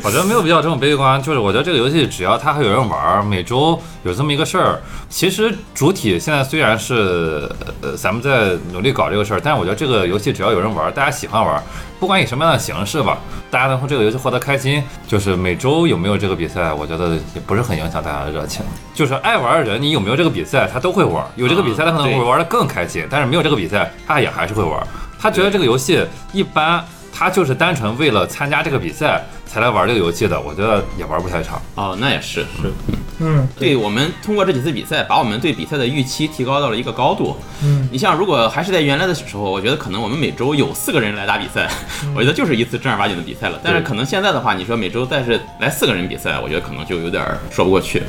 [0.02, 7.48] 我觉得没有必要这么悲观，就是我觉得这个游戏只要它还有人玩儿，每周有这么一个事儿，其实主体现在虽然是
[7.80, 11.62] 呃咱们在努力搞这个事儿，但是我觉得这个游戏只要有人玩儿，大家喜欢玩儿，
[12.00, 13.18] 不管以什么样的形式吧，
[13.50, 18.64] 大家能从这个游戏获得开心，就是每周有没有这个比赛，我觉得也不是很影响大家的热情。
[18.94, 24.86] 就是爱玩的人，你有没有这个比赛，他都会玩儿，有这个比赛他可能会玩的更开心，但是没有这个比赛，他也还是会玩儿。
[25.18, 31.60] 他觉得这个游戏一般，他就是单纯为了参加这个比赛才来玩这个游戏的，我觉得也玩不太长。
[31.74, 32.72] 哦，那也是，是
[33.18, 37.34] 嗯，对我们通过这几次比赛，把我们对比赛的预期提高到了一个高度。
[37.62, 41.66] 嗯，你像如果还是在原来的时候，我觉得可能我们每周有四个人来打比赛，
[42.14, 43.58] 我觉得就是一次正儿八经的比赛了。
[43.64, 48.02] 但是可能现在的话，你说每周再是来四个人比赛，我觉得可能就有点说不过去。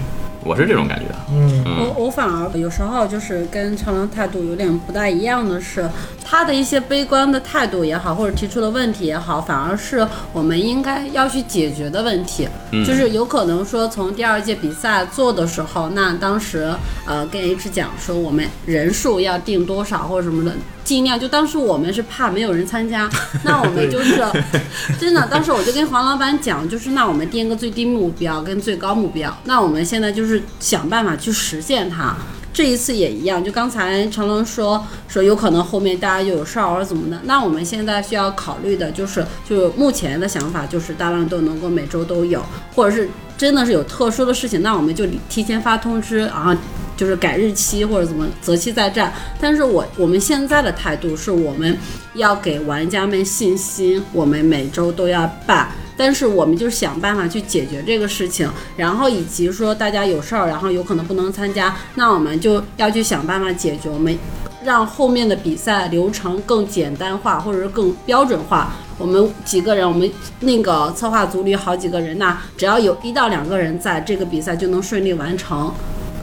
[0.47, 1.05] 我是这种感觉。
[1.29, 5.87] 嗯，我我反而有时候就是跟长龙态度有点不大一样的是，
[6.23, 12.47] 他的一些悲观的态度也好，或者提出的问题也好，反而是我们应该要去解决的问题。
[12.85, 16.73] 就是有可能说从第二届比赛做的时候，那当时
[17.05, 20.55] 呃跟 H 讲说我们人数要定多少或者什么的。
[20.87, 23.09] 尽量就当时我们是怕没有人参加，
[23.43, 24.23] 那我们就是
[24.97, 32.15] 真的，当时我就跟黄老板讲，就是那我们定个最低目标跟最高目标，那我们现在就是想办法去实现它。
[32.53, 42.41] 这一次也一样，就刚才成龙说说有可能后面大家又有事儿或者怎么的，那我们现在需要考虑的就是，就目前的想法就是大乱斗能够每周都有，
[42.73, 46.55] 或者是真的是有特殊的事情，那我们就提前发通知，然后
[46.97, 49.13] 就是改日期或者怎么择期再战。
[49.39, 51.77] 但是我我们现在的态度是我们
[52.15, 55.69] 要给玩家们信心，我们每周都要办。
[55.99, 64.15] 但是我们就想办法去解决这个事情，然后以及说大家有事儿，然后有可能不能参加，那我们就要去想办法解决，我们
[64.63, 68.75] 让后面的比赛流程更简单化，或者是更标准化。
[68.99, 70.07] 我们几个人，我们
[70.41, 75.73] 那个策划组里好几个人，那只要有一到两个人在，这个比赛就能顺利完成。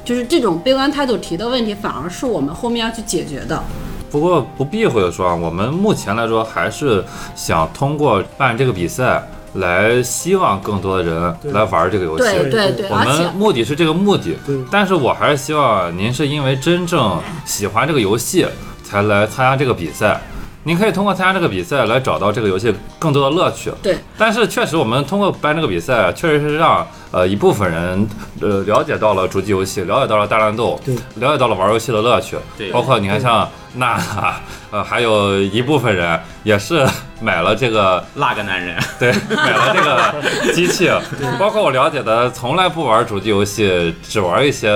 [0.05, 3.63] 就是这种悲观态度提的问题，反而是我们后面要去解决的。
[4.11, 9.21] 不过不避讳的说啊，我们目前来说还是想通过办这个比赛
[9.55, 12.23] 来希望更多的人来玩这个游戏。
[12.23, 18.47] 对对对，我们目的是这个目的对，但是我还是希望您是因为真正喜欢这个游戏
[18.85, 20.21] 才来参加这个比赛。
[20.67, 23.71] 您可以通过参加这个比赛来找到这个游戏更多的乐趣。
[23.83, 28.09] 对，但是确实我们通过办这个比赛，确实是让呃一部分人
[28.41, 32.37] 呃了解到了主机游戏，了解到了大乱斗，对了解到了玩游戏的乐趣。
[32.59, 34.41] 对包括你看像娜娜，
[34.73, 36.85] 呃，还有一部分人也是
[37.21, 40.91] 买了这个那个男人， 对，买了这个机器，
[41.39, 44.69] 包括我了解的从来不玩主机游戏，只玩一些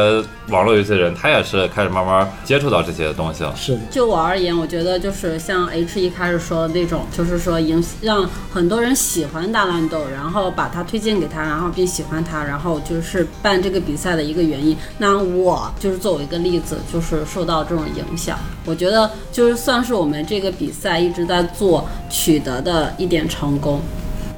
[0.49, 3.55] 网络游戏的人，他也是开始慢慢接触到这些东西了。
[3.55, 14.77] 是，就我而言，我觉得就是像 H 一开始说的那种，就是说影让很多人喜欢大乱斗，然后把它推荐给他，然后并喜欢它，然后就是办这个比赛的一个原因。
[14.99, 18.39] 那我就是作为一个例子，就是受到这种影响。
[18.65, 23.81] 我觉得就是算是我们这个比赛一直在做取得的一点成功。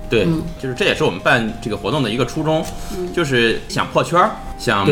[0.09, 2.65] 对，嗯就是这也是我们办这个活动的一个初衷，
[3.15, 4.85] 就是想破圈儿，想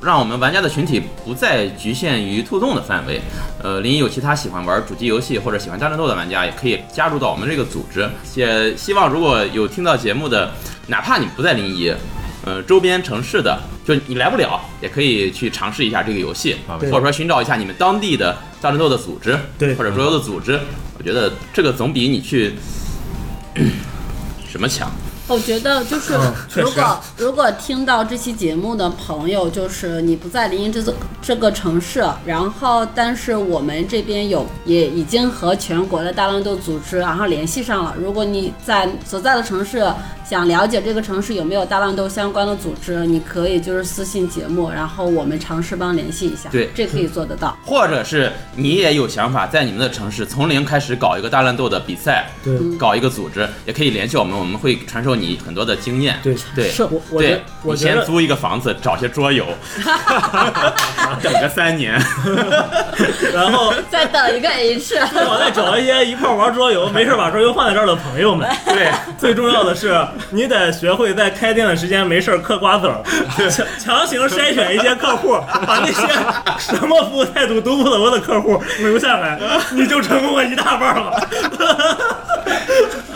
[0.00, 3.20] 让我们玩家的群体不再局限于兔洞的范围。
[3.62, 8.10] 呃，临沂有其他喜欢玩主机游戏或者喜欢大乱斗的玩家，也可以加入到我们这个组织。
[8.34, 10.50] 也希望如果有听到节目的，
[10.88, 11.94] 哪怕你不在临沂。
[12.44, 20.60] 呃周边城市的，就你来不了也可以去尝试一下这个游戏，啊或者说寻找一下你们当地的大乱斗的组织，对或者桌游的组织，
[20.98, 22.54] 我觉得这个总比你去
[24.48, 24.90] 什么强。
[25.26, 26.12] 我觉得就是
[26.54, 37.94] 如果如果听到这期节目的朋友，就是你不在临沂这座这个城市，然后但是我们这边有也已经和全国的大乱斗组织然后联系上了。
[37.98, 39.90] 如果你在所在的城市
[40.28, 46.48] 想了解这个城市有没有大乱斗相关的组织，你可以就是私信节目，然后我们尝试帮联系一下。
[46.50, 47.56] 对这可以做得到。
[47.64, 56.18] 或者是你也有想法，在你们的城市从零开始搞一个大乱斗的比赛，对搞一个组织，也可以联系我们，我们会传授你很多的经验。
[56.22, 59.46] 对对，是 我我对，我你先租一个房子，找些桌游，
[61.22, 62.00] 等个三年。
[63.32, 68.48] 然后再等一个 H，我再找一些一块玩桌游、没事把桌游放在这儿的朋友们。
[68.64, 69.88] 对，最重要的是，
[70.30, 73.02] 你得学会在开店的时间没事儿嗑瓜子儿，
[73.50, 75.34] 强强行筛选一些客户，
[75.66, 76.06] 把那些
[76.58, 79.38] 什么服务态度都不怎么的客户留下来，
[79.72, 81.28] 你就成功了一大半了。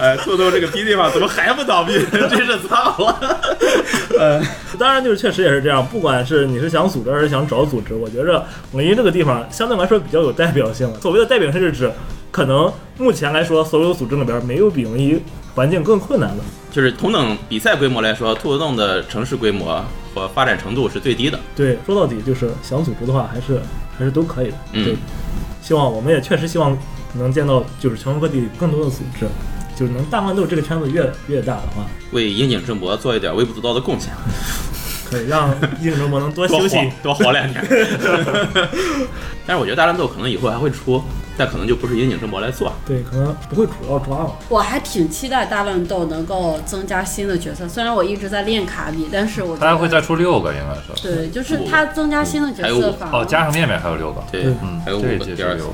[0.00, 1.98] 哎，兔兔这个逼地方怎么还不倒闭？
[2.12, 3.40] 真是操了。
[4.16, 4.40] 呃，
[4.78, 10.88] 当然就是确实也是这样，不管是你是想组织还是想找组织，我觉着临沂这个地方相对来说比较有代表性。
[11.00, 11.90] 所谓的代表性是指，
[12.30, 15.20] 可能目前来说，所有组织里边没有比临沂
[15.54, 16.44] 环境更困难的。
[16.70, 21.38] 就是同等比赛规模来说，兔子洞的城市规模和发展程度是最低的。
[21.56, 23.60] 对，说到底就是想组织的话，还是
[23.98, 24.54] 还是都可以的。
[24.72, 24.96] 嗯对，
[25.62, 26.76] 希望我们也确实希望
[27.14, 29.26] 能见到就是全国各地更多的组织，
[29.76, 34.12] 就是能大乱斗这个圈子越越大的话，为樱井正博做一点微不足道的贡献，
[35.10, 36.76] 可以让应征博能多多休息。
[37.02, 37.64] 多活两年。
[39.46, 41.02] 但是我觉得大乱斗可能以后还会出，
[41.38, 42.72] 但可能就不是樱井正博来做。
[42.84, 44.32] 对，可能不会主要抓了。
[44.48, 51.02] 我还挺期待大乱斗能够增加新的角色，虽然我一直在练卡比，但是我觉得他还会再出六个，应该是。
[51.02, 54.22] 对，就是它增加新的角还有色反而哦，加上面面还有六个。
[54.32, 55.72] 对嗯，还有五个这一季是 DLC 有。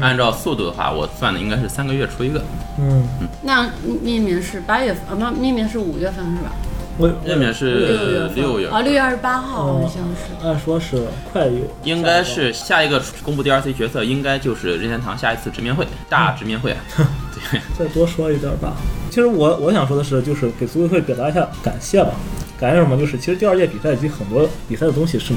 [0.00, 2.42] 按照速度的话，我算的应该是三个月出一个。
[2.78, 3.08] 嗯，
[3.42, 3.70] 那
[4.02, 6.52] 面面是八月份，啊不，面面是五月份是吧？
[6.98, 10.46] 我面面是六月份六月啊，六月二十八号哦好像是。
[10.46, 16.78] 按说是快有，应该是下一个公布 DLC 角色，应该就是任天堂下一次直面会，大直面会啊。
[17.50, 18.72] 对，再多说一点吧。
[19.10, 22.12] 其实我我想说的是，就是给组委会表达一下感谢吧。
[22.58, 22.96] 感谢什么？
[22.96, 25.34] 就是其实第二届比赛以及很多比赛的东西是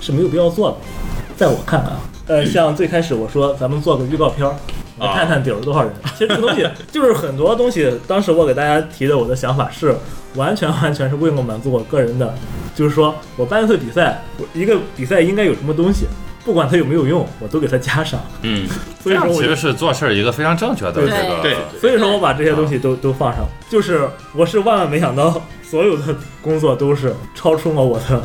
[0.00, 0.76] 是没有必要做的，
[1.36, 4.54] 在我看来啊，呃，像最开始我说咱们做个预告片儿。
[4.98, 5.92] 来看看顶了多少人？
[6.16, 9.94] 其实这个东西就是很多东西，当时我给大家提的我的想法是
[10.34, 12.34] 完全完全是为了满足我个人的，
[12.74, 16.06] 就是说我办一次比赛，我一个比赛应该有什么东西，
[16.44, 18.20] 不管它有没有用，我都给它加上。
[18.42, 18.66] 嗯，
[19.02, 21.42] 所以说我其实是做事儿一个非常正确的这对个。
[21.42, 28.22] 对所以说我把这些东西都都放上，就是我是万万没想到，所有的工作都是超出了我的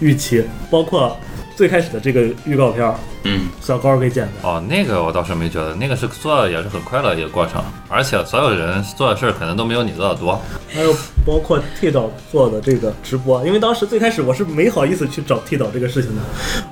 [0.00, 1.16] 预期，包括
[1.56, 10.40] 最开始的这个预告片儿，嗯，小高给剪的，哦，那个我倒是没觉得，那个是做的也是很快乐的一个过程，而且所有人做的事儿可能都没有你做的多。
[10.72, 10.92] 还有
[11.26, 16.22] 包括 T 导做的这个直播，因为当时最开始我是没好意思去找 T 导这个事情的，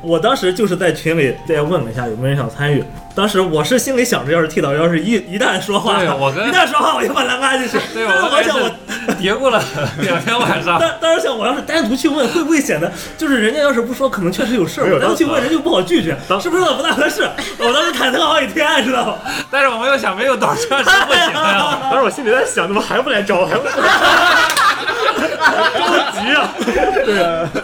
[0.03, 2.83] 我当时就是在群里再问了一下有没有人想参与，
[3.15, 8.71] 当时我是心里想着，要是 T 导要是一 一旦说话，我跟一旦说话我就把他拉进去，对，我我想我。
[9.09, 9.63] 是嘀咕了
[10.01, 10.77] 两天晚上。
[10.79, 17.23] 但当时想，我要是单独去问，会不会显得就是人家要是不说，可能确实有事儿，我单独去问人就不好拒绝，是不是有点不大合适？
[17.59, 19.15] 我当时忐忑好几天，知道吗？
[19.51, 21.79] 但是我们又想，没有导车是不行呀。
[21.91, 23.47] 当时我心里在想，怎么还不来找我？
[23.47, 23.73] 还不来
[25.19, 26.53] 着急啊！
[27.05, 27.15] 对，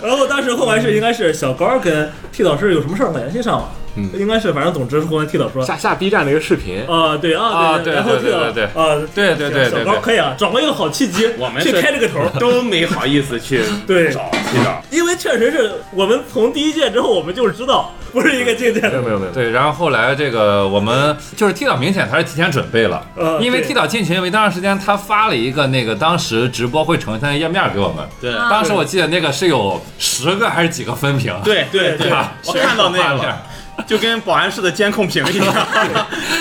[0.03, 5.65] 然后当时后来是应该是小高跟 T 导师有什么事儿联系上了，嗯应该是反正总之是跟 T 导说。
[5.65, 12.21] 下下 B 站的一个视频，啊，对啊，啊对对然后对 T 导啊，对对对小高可以啊，找了一个好契机，去我们去开这个头。
[12.41, 14.83] 都没好意思去对找去找。
[14.91, 18.81] 因为确实是我们从第一届之后，我们就知道不是一个境界。
[18.81, 18.89] 的。
[18.89, 23.69] 没有没有没有，对，然后后来这个我们就是 T 导明显他是提前准备了，呃因为对。
[23.69, 28.09] T 导进群没多长时间，他发了一个那个当时直播会呈现的页面给我们。
[28.21, 28.35] 对。
[28.35, 32.09] 啊当时我记得那个是有十个还是几个分屏，对对对。
[32.09, 32.35] 吧？
[32.47, 33.25] 我看到那个。
[33.25, 33.43] 了，
[33.87, 35.55] 就跟保安室的监控屏一样，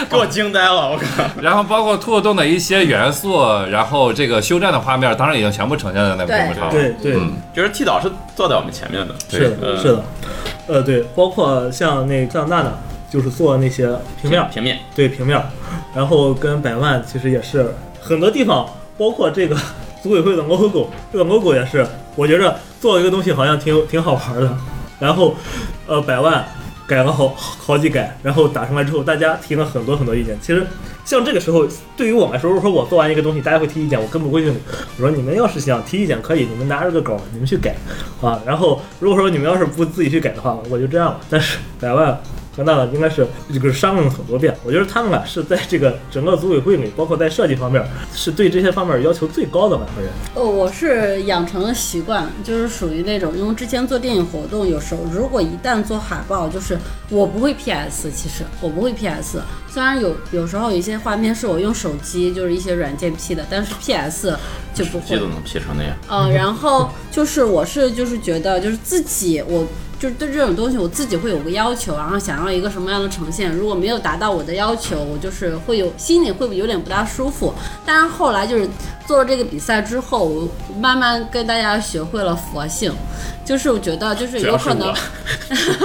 [0.09, 0.91] 给我惊呆了。
[0.91, 1.23] 我靠！
[1.41, 6.71] 然后包括兔子洞的一些元素，然后这个休战的画面，当然已经全部呈现在那个屏幕上了。
[6.71, 10.03] 对对，嗯，就是 T 导是坐在我们前面的，是的，嗯是的，
[10.67, 12.71] 呃，对，包括像那像娜娜，
[13.11, 13.87] 就是做那些
[14.21, 15.41] 平面，平面，对平面，
[15.95, 18.65] 然后跟百万其实也是很多地方，
[18.97, 19.55] 包括这个
[20.01, 24.55] 组委会的 logo，这个 logo 也是，我觉着做一个东西好像挺挺好玩的。
[24.99, 25.35] 然后，
[25.85, 26.45] 呃，百万
[26.87, 30.37] 改了好好几改，然后打出来之后，大家提了很多很多意见。
[30.41, 30.65] 其实
[31.05, 31.65] 像这个时候，
[31.95, 34.55] 对于我来说，如果说我做完一个东西，大家会提意见，我根本不会用。
[34.97, 37.75] 我说你们要是想提意见，可以，你们拿着个稿，你们去改
[38.21, 38.41] 啊。
[38.45, 41.19] 然后如果说你们要是不自己去改的话，我就这样了。
[41.29, 42.19] 但是百万。
[42.55, 47.83] 和娜娜应该是这个商量了很多遍，我觉得他们俩是在这个整个组委会里，包括在设计方面，
[48.13, 50.11] 是对这些方面要求最高的两个人。
[50.35, 56.77] 哦，我是养成了习惯，就是属于那种，因为之前做电影活动，有时候如果一旦做海报，就是
[57.09, 64.37] 我不会 PS，其实我不会 PS，虽然有有时候有一些画面是我用手机，就是一些软件 P 的，但是 PS
[64.75, 65.25] 就不会机都。
[65.27, 65.95] 能 P 成那样。
[66.07, 69.65] 嗯，然后就是我是就是觉得就是自己我。
[70.03, 73.49] 就是对这种东西，我自己会有个要求，然后想要一个什么样的呈现。
[73.55, 77.53] 如果没有达到我的要求，我就是会有心里会有点不大舒服。
[77.85, 78.67] 但是后来就是
[79.07, 80.45] 做了这个比赛之后，我
[80.77, 82.91] 慢慢跟大家学会了佛性，
[83.45, 84.93] 就是我觉得就是有可能，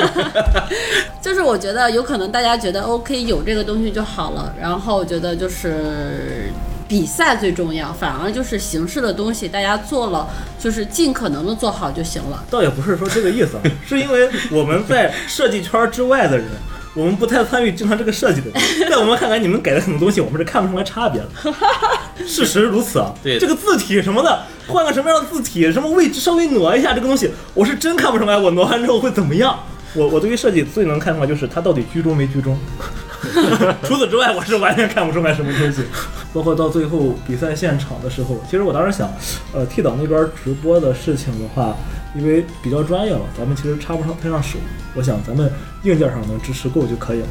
[1.23, 6.51] 就是我觉得有可能大家觉得 OK 有这个东西就好了，然后我觉得就是。
[6.89, 10.27] 比赛最重要，反而就是形式的东西，大家做了
[10.59, 12.43] 就是尽可能的做好就行了。
[12.51, 16.47] 倒也不是说这个意思，啊， 是因为我们在设计圈之外的人，
[16.95, 21.55] 我们不太参与经常这个设计的人， 在我们看来，你们改的很多东西，我们是看不出来差别的。
[22.27, 29.59] 事实如此啊，对这个字体什么的，换个什么样的字体，什么位置稍微挪一下，这个东西我是真看不出来，我挪完之后会怎么样。
[29.95, 32.59] 我我对于设计最能看出来就是它到底居中没居中。
[33.85, 35.83] 除此之外，我是完全看不出来什么东西。
[36.33, 39.11] 包括到最后比赛现场的时候，其实我当时想，
[39.55, 41.75] 呃，T 岛那边直播的事情的话，
[42.15, 44.59] 因为比较专业了，咱们其实插不上太上手。
[44.95, 45.51] 我想咱们
[45.85, 47.27] 硬件上能支持够就可以了。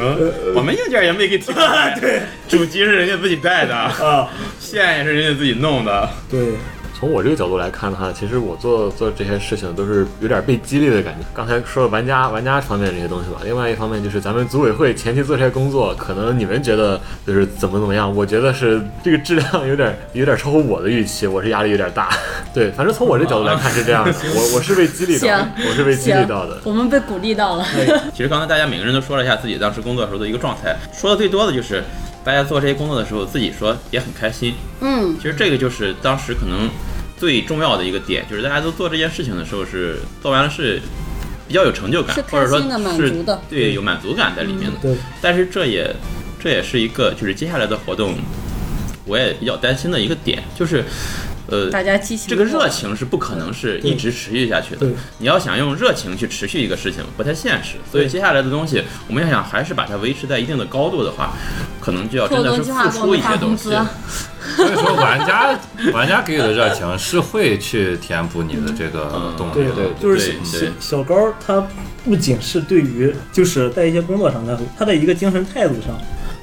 [0.00, 1.62] 嗯，我们硬件也没给提供。
[1.98, 4.28] 对，主机是人家自己带的，啊，
[4.60, 6.08] 线也是人家自己弄的。
[6.30, 6.52] 对，
[6.98, 11.24] 从我这个角度来看的话，其实我做做这些事情都是有点被激励的感觉。
[11.32, 22.08] 刚才说了玩家玩家方面这些东西吧，另外一方面就是咱们组委会前期做这些工作，可能你们觉得就是怎么怎么样，我觉得是这个质量有点有点超乎我的预期，我是压力有点大。
[22.52, 26.58] 对，反正从我这角度来看是这样的，我我是被激励到的，我是被激励到的。
[26.64, 27.64] 我们被鼓励到了。
[28.12, 31.84] 其实刚才大家每个人都说了一下自己当时工作时候的一个状态，说的最多的就是
[32.24, 34.52] 大家做这些工作的时候自己说也很开心。
[34.80, 36.68] 嗯，其实这个就是当时可能
[37.18, 40.80] 最重要的一个点，就是大家都做这件事情的时候是做完了是
[41.46, 42.78] 比较有成就感是，或者说开心的。
[42.78, 44.76] 满是足的对有满足感在里面的。
[44.80, 45.94] 对，但是这也
[46.38, 48.14] 这也是一个就是接下来的活动，
[49.04, 50.84] 我也比较担心的一个点，就是
[51.50, 54.90] 呃，大家激情这个热情是不可能是一直持续下去的对。
[55.18, 57.76] 你要想用热情去持续一个事情，不太现实。
[57.90, 61.32] 所以接下来的东西，我们要想还是把它维持在一定的高度的话，
[61.80, 63.70] 可能就要真的是付出一些东西。
[64.56, 65.58] 所以说，玩家
[65.92, 69.72] 玩家给予的热情是会去填补你的这个动力对的。
[69.74, 71.66] 对就是对小对小高，他
[72.04, 75.98] 不仅是对于就是在一些工作上，他他的一个精神态度上，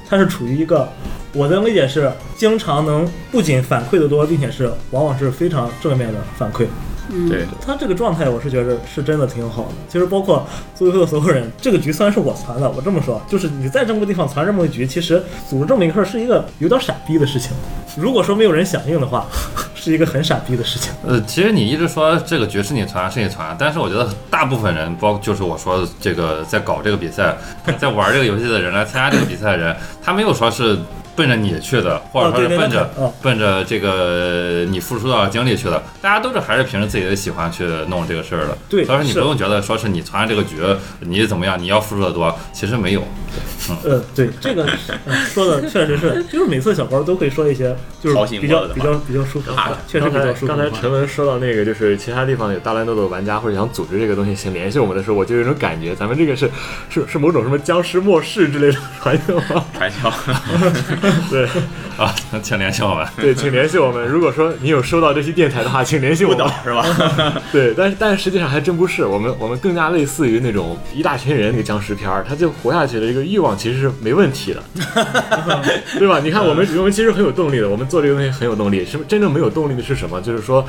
[0.08, 0.88] 他是处于一个
[1.36, 6.66] 我的理解是，经常能不仅反馈的多，并且是往往是非常正面的反馈。
[7.08, 9.68] 嗯，对，他这个状态，我是觉得是真的挺好的。
[9.88, 17.52] 其实包括组委会的所有人，这个局虽然是我传的，我这么说，就是你在这么个地方传这么个局，其实组织这么一个事儿是一个有点傻逼的事情。
[17.96, 19.24] 如果说没有人响应的话，
[19.76, 20.92] 是一个很傻逼的事情。
[21.06, 27.36] 呃，其实你一直说这个局是你传是你传，但是我觉得大部分人，包括就是我说的这个在搞这个比赛，
[27.78, 30.76] 在玩这个游戏的人来参加这个比赛的人，他没有说是
[31.16, 32.90] 奔着你去的，或者说是奔着、
[33.22, 38.58] 奔着这个你付出到的精力去的，大家都是还是凭着自己的喜欢去弄这个事儿的。
[38.68, 40.56] 对所以说你不用觉得说是你传这个局
[41.00, 43.02] 你怎么样，你要付出的多，其实没有。
[43.84, 44.64] 呃，对，这个、
[45.04, 50.70] 呃说的确实是，就是每次小高都会说一些就是比较比较比较舒服的啊话，确实刚才比较舒服刚才。
[50.70, 56.50] 陈文说到那个，就是其他地方有大乱斗的玩家或者想组织这个东西，请联系我们的时候，我就有一种感觉，咱们这个是
[56.88, 59.64] 是是某种什么僵尸末世之类的传销吗？
[59.76, 60.12] 传销。
[61.30, 61.46] 对
[61.96, 63.06] 啊，请联系我们。
[63.16, 64.06] 对，请联系我们。
[64.06, 66.46] 如果说你有收到这期电台的话，请联系我们。
[66.64, 66.84] 是吧？
[67.52, 74.62] 对，但是但是实际上还真不是，我们我们更加类似于那种一大群人那个僵尸片儿，他就活下去的一个欲望其实是没问题的，
[75.98, 76.20] 对吧？
[76.22, 78.84] 你看我们我们其实很有动力的，我们做这个东西很有动力。
[78.84, 80.20] 什么真正没有动力的是什么？
[80.20, 80.64] 就是说，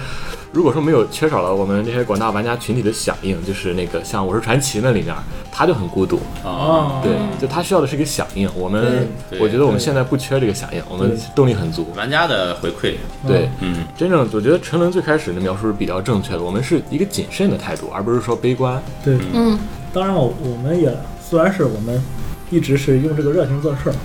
[0.52, 5.16] 如果说没有缺少了我们这些广大玩家群体的响应，就是那个像《我是传奇》那里面，
[5.52, 8.50] 他就很孤独，哦，对，就他需要的是一个响应。
[8.56, 9.08] 我们
[9.40, 11.88] 我觉得我们现在不缺这个响应，我们动力很足。
[11.96, 12.96] 玩家的回馈，
[13.28, 18.82] 对，嗯，真正我觉得陈伦最开始的描述是比较正确的，我们是一个谨慎的态度，而不是说悲观。
[19.04, 19.58] 对，嗯，
[19.94, 22.02] 当然我我们也虽然是我们
[22.50, 23.96] 一直是用这个热情做事儿，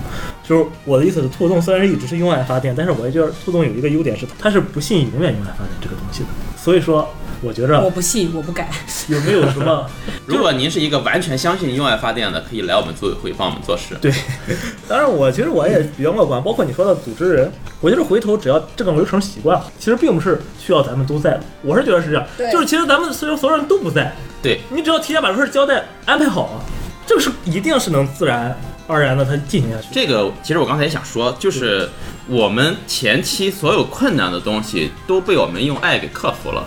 [0.43, 6.29] 就是我的意思是，兔洞虽然是一直是用爱发电，但是我也觉得兔洞有一个优点是，它是不信永远用爱发电这个东西的。
[6.57, 7.09] 所以说，
[7.41, 8.69] 我觉着我不信，我不改。
[9.09, 9.85] 有没有什么？
[10.25, 13.95] 如果您是一个完全相信用爱发电的，可以来我们组委会帮我们做事。
[13.99, 14.11] 对，
[14.87, 21.41] 当然我其实我也比较乐观，包括你说的组织人，我觉得回头只要这个流程习惯了，其实并不是需要咱们都在的。
[21.61, 26.65] 我是觉得是这样，就是其实咱们虽然所有人都不在，对，你只要提前把这事交代安排好了，
[27.05, 28.55] 这个是一定是能自然
[28.87, 29.87] 而然的它进行下去。
[29.91, 31.89] 这个其实我刚才也想说，就是
[32.27, 36.63] 我们前期所有困难的东西都被我们用爱给克服了，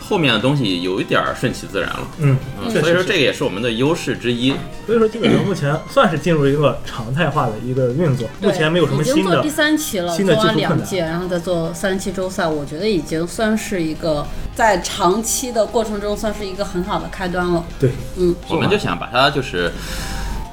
[0.00, 2.00] 后面的东西有一点儿顺其自然了。
[2.18, 4.54] 嗯，嗯，所以说这个也是我们的优势之一。
[4.86, 9.50] 所以说基本上目前算是进入一个常态化的一个运作，目前没有什么新的已经做第。
[9.56, 17.64] 三期了，新的做完两届，然后再做三期周赛，我觉得已经算是一个在长期的过程中算是一个很好的开端了。
[17.80, 19.72] 对，嗯，我们就想把它就是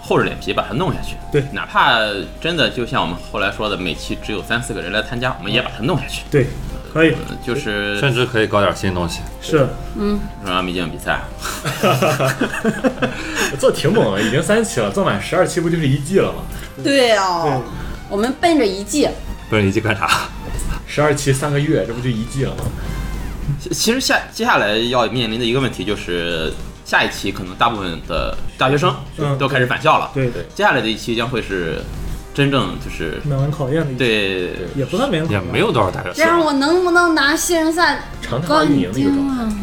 [0.06, 1.16] 厚着脸皮把它弄下去。
[1.32, 1.98] 对哪怕
[2.42, 6.24] 真的就像我们后来说的，每期只有三四个人来参加，我们也把它弄下去。
[6.30, 6.48] 对，
[6.94, 9.22] 可以，嗯就是甚至可以搞点新东西。
[9.42, 11.22] 是中央秘境比赛，
[13.58, 16.44] 做挺猛的，已经三期了，做满十二期不就是一季了吗？
[16.84, 17.64] 对哦，
[18.10, 19.08] 我们奔着一季，
[19.50, 20.10] 奔着一季干啥？
[20.86, 22.64] 十二期三个月，这不就一季了吗？
[23.60, 26.54] 其其实下接下来要面临的一个问题就是，
[26.86, 30.12] 下一期可能大部分的大学生嗯都开始返校了。
[30.14, 31.82] 对对，接下来的一期将会是
[32.34, 36.46] 真正就是面临考验的对也不算没有，也没有多少大学生这样生。
[36.46, 38.04] 我能不能拿新人赛
[38.48, 39.44] 冠运营的一个状军态。
[39.44, 39.54] 啊？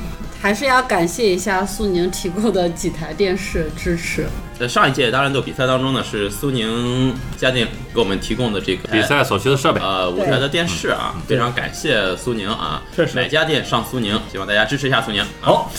[0.43, 4.27] 还是要感谢一下苏宁提供的几台电视支持。
[4.61, 15.23] 在上一届大乱斗比赛当中呢，是苏宁家电给我们提供的这个比赛所需的设备，呃舞台的电视啊，非常感谢苏宁啊，确实买家电上苏宁，希望大家支持一下苏宁。
[15.23, 15.71] 啊好，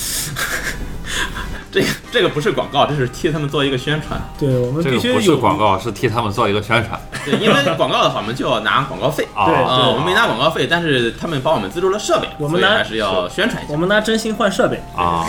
[1.72, 4.20] 这个这个不是广告，这是替他们做一个宣传。
[4.40, 7.00] 对我们这个必须是广，告，是替他们做一个宣传。
[7.24, 9.28] 对，因为广告的话，我们就要拿广告费。
[9.36, 13.78] 啊对啊、我们没拿广告费，但是他们帮我们资助了设备，我们拿所以还是要宣传一下我。
[13.78, 15.24] 们拿真心换设备，啊，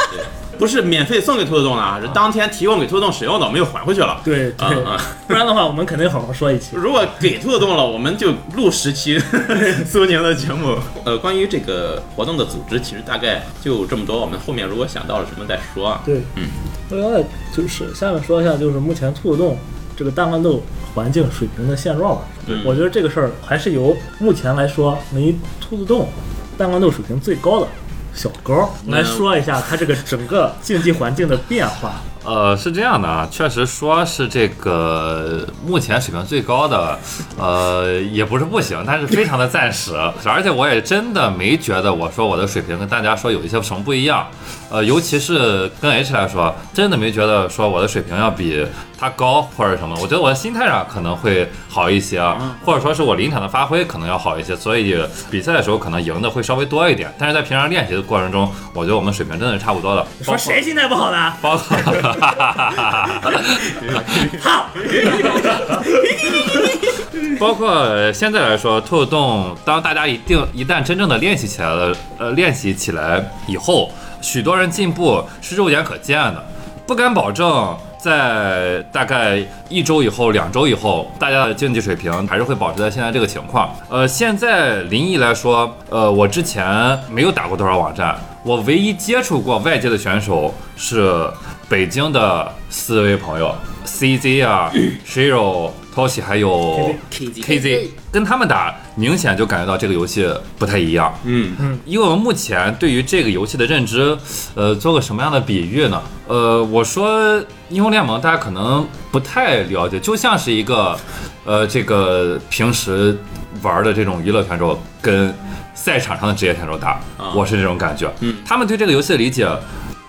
[0.62, 4.20] 不是免费送给兔子洞的啊，是当天提供给兔子洞使用的，我们又还回去了。
[4.22, 6.76] 对对啊啊， 不然的话我们肯定好好说一期。
[6.76, 9.18] 如果给兔子洞了，我们就录十期
[9.84, 10.78] 苏宁的节目。
[11.04, 14.20] 呃，关于这个活动的组织，其实大概就这么多。
[14.20, 16.00] 我们后面如果想到了什么再说啊。
[16.06, 16.44] 对，嗯，
[16.90, 19.58] 我要的就是下面说一下，就是目前兔子洞
[19.96, 20.62] 这个大乱斗
[20.94, 22.22] 环境水平的现状吧。
[22.46, 26.08] 嗯我觉得这个事儿还是由目前来说为兔子洞
[26.56, 27.66] 大乱斗水平最高的
[28.14, 32.00] 小高来说一下他这个整个竞技环境的变化。
[32.24, 36.98] 呃，是这样的啊，确实说是这个目前水平最高的，
[37.36, 39.92] 呃，也不是不行，但是非常的暂时，
[40.24, 44.26] 而且我也真的没觉得我说我的水平跟大家说有一些什么不一样，
[44.70, 48.64] 呃，尤其是跟 H 来说，真的没觉得说我的水平要比
[48.96, 52.22] 他高或者什么，我觉得我的心态上可能会好一些，
[52.64, 54.96] 或者说是我临场的发挥可能要好一些，所以
[55.28, 61.32] 比赛的时候可能赢的会稍微多一点，但是在平常练习的过程中，我觉得我们水平真的是差不多的，说谁心态不好呢？
[61.42, 62.11] 包括。
[67.38, 73.90] 包括现在来说，兔子洞，当大家一定一旦真正的练习起来了，呃，练习起来以后，
[74.20, 76.44] 许多人进步是肉眼可见的，
[76.86, 77.76] 不敢保证。
[78.02, 83.72] 在大概一周以后、两周以后，大家的竞技水平还是会保持在现在这个情况。
[83.88, 91.24] 呃，现在临沂来说，呃，我之前没有打过多少网站，我唯一接触过外界的选手是
[91.68, 93.54] 北京的四位朋友
[93.86, 94.72] ，CZ 啊、
[95.06, 100.28] Shiro、Toshi 还有 KZ，跟他们打，明显就感觉到这个游戏
[100.58, 101.12] 不太一样。
[101.24, 104.16] 嗯嗯，以我们目前对于这个游戏的认知，
[104.54, 106.02] 呃，做个什么样的比喻呢？
[106.28, 107.38] 呃，我说
[107.68, 110.96] 英雄联盟大家可能不太了解，就像是一个，
[111.44, 113.18] 呃，这个平时
[113.62, 115.34] 玩的这种娱乐选手跟
[115.74, 118.12] 赛场上的职业选手打，啊我是这种感觉。
[118.20, 119.48] 嗯，他们对这个游戏的理解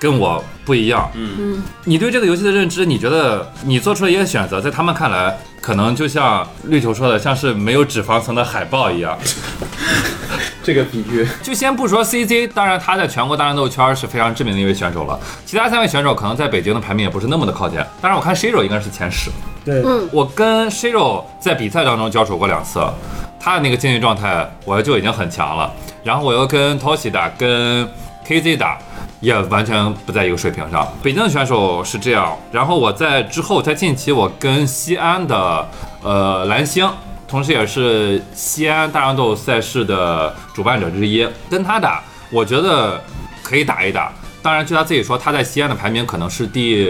[0.03, 1.09] 跟我不一样。
[1.15, 9.17] 嗯你对这个游戏的认知，你觉得你做出了一些选择，在他们看来，可能就像绿球说的，像是没有脂肪层的海豹一样。
[10.61, 15.17] 这个比喻，就先不说 CZ，当然他在全国大乱斗圈是非常知名的一位选手了。
[15.45, 17.85] 其他三位选手可能在北京的排名也不是那么的靠前。
[18.01, 19.31] 当然，我看 Shiro 应该是前十。
[19.63, 22.81] 对，嗯我跟 Shiro 在比赛当中交手过两次，
[23.39, 25.71] 他的那个竞技状态我就已经很强了。
[26.03, 27.87] 然后我又跟 Toshi 打，跟
[28.25, 28.77] KZ 打，
[29.23, 30.87] 也完全不在一个水平上。
[31.01, 35.67] 北京的选手是这样，然后我在之后在近期我跟西安的
[36.03, 36.87] 呃蓝星。
[37.25, 43.01] 同时也是西安大乱斗赛事的主办者之一，跟他打，我觉得
[43.41, 44.13] 可以打一打，
[44.43, 46.85] 当然，据他自己说，他在西安的排名可能是第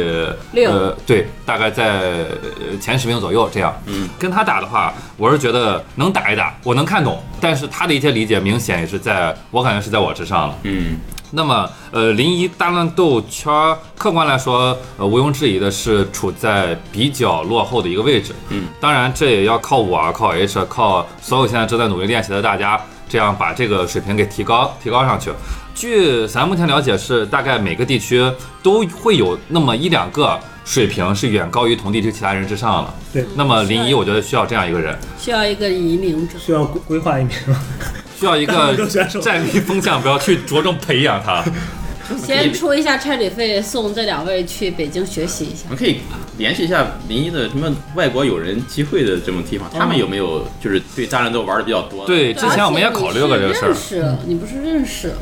[0.54, 3.72] 六呃，对，大概在呃前十名左右这样。
[3.86, 10.56] 嗯，跟他打的话，我是觉得能打一打，我能看懂，但是他的一些理解明显也是在我感觉是在我之上了。
[10.64, 10.98] 嗯，
[11.30, 18.34] 那么，呃，临沂大乱斗圈儿，客观来说，呃，毋庸置疑的是处在比较落后的一个位置。
[18.50, 25.32] 嗯，当然这也要靠我，啊靠 H，靠所有现在正在努力练习的大家，这样把这个水平给提高，提高上去。
[25.76, 28.24] 据咱目前了解是，大概每个地区
[28.62, 32.94] 都会有那么一两个水平是远高于同地区其他人之上了。
[33.12, 36.36] 对，那么临沂，我觉得需要这样一个人，需要一个引领者。
[36.38, 37.36] 需要规规划一名。
[38.18, 38.74] 需要一个
[39.22, 41.44] 战略风向标去着重培养他。
[42.22, 45.70] 先出一下差旅费，送这两位去北京学习一下我。
[45.70, 46.00] 们可以
[46.38, 55.14] 联系一下临沂的什么外国友人集会的这种地方，他们有没有就是对大乱斗玩的比较多？，对，之前我们也考虑过这个事儿认识，你不是认识，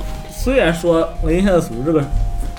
[0.43, 2.03] 虽然说文艺现在组织这个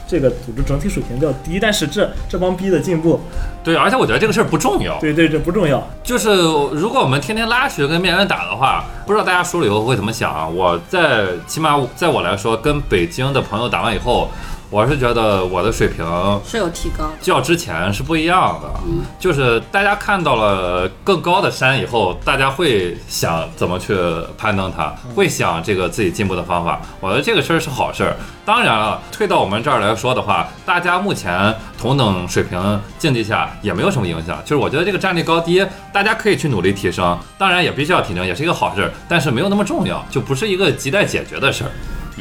[0.07, 3.18] 这个组织整体水平比较低，但是这这帮逼的进步，
[3.64, 5.01] 对，而且我觉得这个事儿不重要。
[5.01, 5.83] 对对，这不重要。
[6.05, 6.30] 就是
[6.72, 10.47] 如果我们天天拉学跟面人打的话，不知道大家输了以后会怎么想啊？
[10.47, 14.28] 我在起码在我来说，跟北京的朋友打完以后，
[14.72, 16.02] 我是觉得我的水平
[16.46, 17.10] 是有提高。
[17.20, 18.70] 较之前是不一样的。
[19.18, 23.94] 就是大家看到了更高的山以后，大家会想怎么去
[24.38, 26.80] 攀登它，会想这个自己进步的方法。
[27.00, 28.16] 我觉得这个事儿是好事儿。
[28.46, 34.40] 当然了，退到我们这儿来说的话，大家目前同等水平竞技下也没有什么影响。
[34.42, 35.62] 就是我觉得这个战力高低，
[35.92, 41.70] 大家可以去努力提升，当然也必须要提升，也是一个好事儿，但是没有那么重要，就不是一个亟待解决的事儿。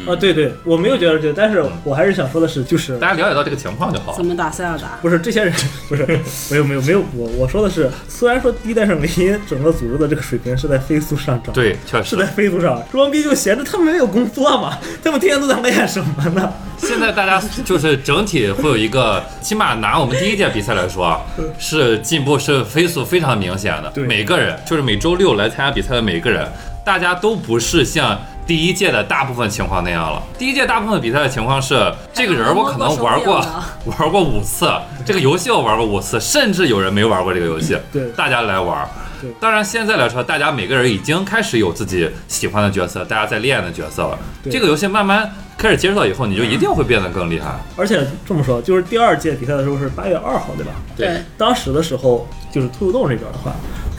[0.07, 4.25] 啊，对对，我没有觉得这个，但是我还是想说的是，就是大家了解到这个情况就好怎。
[4.25, 4.97] 么打塞尔达？
[5.01, 5.53] 不是这些人，
[5.87, 6.05] 不是
[6.49, 12.25] 没有没有没有，我我说的是，虽然说第一代圣林整个组织的这个水平是在飞速上涨，，对，确实是在。
[12.31, 12.83] 飞速上，涨。
[12.91, 16.53] 装逼就闲着，他们没有工作嘛，他们天天都在练什么呢？
[16.77, 21.21] 现在大家就是整体会有一个，起码拿我们第一届比赛来说，啊
[21.59, 23.91] 是进步是飞速非常明显的。
[23.93, 26.47] 对每个人就是每周六来参加比赛的每个人，
[26.83, 30.21] 大家都不是像第一届的大部分情况那样了。
[30.37, 33.45] 第一届大部分比赛的情况是，这个人我可能玩过
[33.97, 34.69] 玩过五次，
[35.05, 37.77] 这个游戏我玩过五次，甚至有人没玩过这个游戏。
[37.91, 38.87] 对大家来玩
[39.21, 39.31] 对。
[39.39, 44.17] 当然，现在来说，大家每个人已经开始有自己喜欢的角色，大家在练的角色了。
[44.43, 47.55] 对这个游戏慢慢开始接触到以后，你就一定会变得更厉害。
[47.77, 50.71] 而且这么说，就是第二届比赛的时候是八月二号，对吧？
[50.97, 53.53] 对，当时的时候，就是兔兔洞这边的话，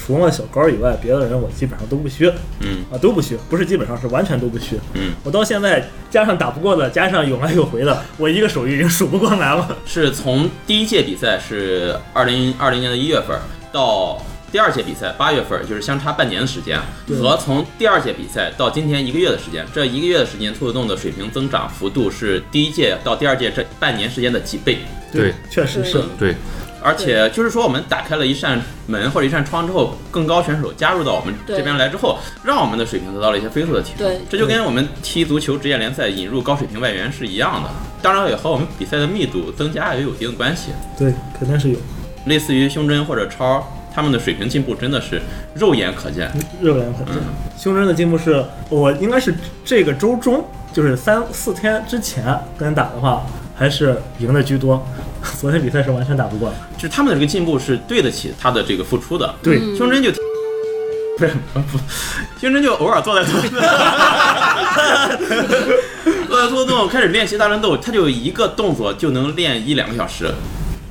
[0.04, 2.28] 除了小高以外，别的人我基本上都不虚，
[2.60, 4.76] 嗯啊都不虚，不是基本上是完全都不虚。
[4.94, 9.76] 嗯，我到现在加上打不过的，加上有来有回的，我一个手已经数不过来了。
[9.86, 13.38] 是从第一届比赛是二零二零年的一月份
[13.70, 24.78] 到第二届比赛八月份，就是相差半年的时间，和从第二届比赛到今天一个月的时间，这一个月的时间，兔子洞的水平增长幅度是第一届到第二届这半年时间的几倍。
[25.12, 26.02] 对，确实是。
[26.18, 26.34] 对，
[26.82, 33.98] 而且就是说，我们打开了一扇门或者一扇窗之后，更高选手加入到我们这边来之后，让我们的水平得到了一些飞速的提升。
[33.98, 37.70] 对这就跟我们踢足球职业联赛引入高水平外援是一样的。
[38.02, 40.70] 当然，也和我们比赛的密度增加也有一定的关系。
[40.98, 41.78] 对，肯定是有
[42.26, 43.64] 类似于胸针或者超，
[43.94, 45.22] 他们的水平进步真的是
[45.54, 46.30] 肉眼可见。
[46.60, 47.22] 肉眼可见。
[47.56, 49.32] 胸针的进步是我应该是
[49.64, 52.24] 这个周中，就是三四天之前
[52.58, 53.24] 跟人打的话，
[53.54, 54.86] 还是赢的居多。
[55.38, 56.56] 昨天比赛是完全打不过的。
[56.76, 59.34] 就是他们的这个进步是对得起他的这个付出的。
[59.42, 60.10] 对，胸针就
[61.18, 61.78] 不是不，
[62.40, 63.48] 胸针就偶尔坐在兔子，
[66.26, 70.32] 坐在兔子洞开始练习大乱斗，他就一个动作就能练一两个小时。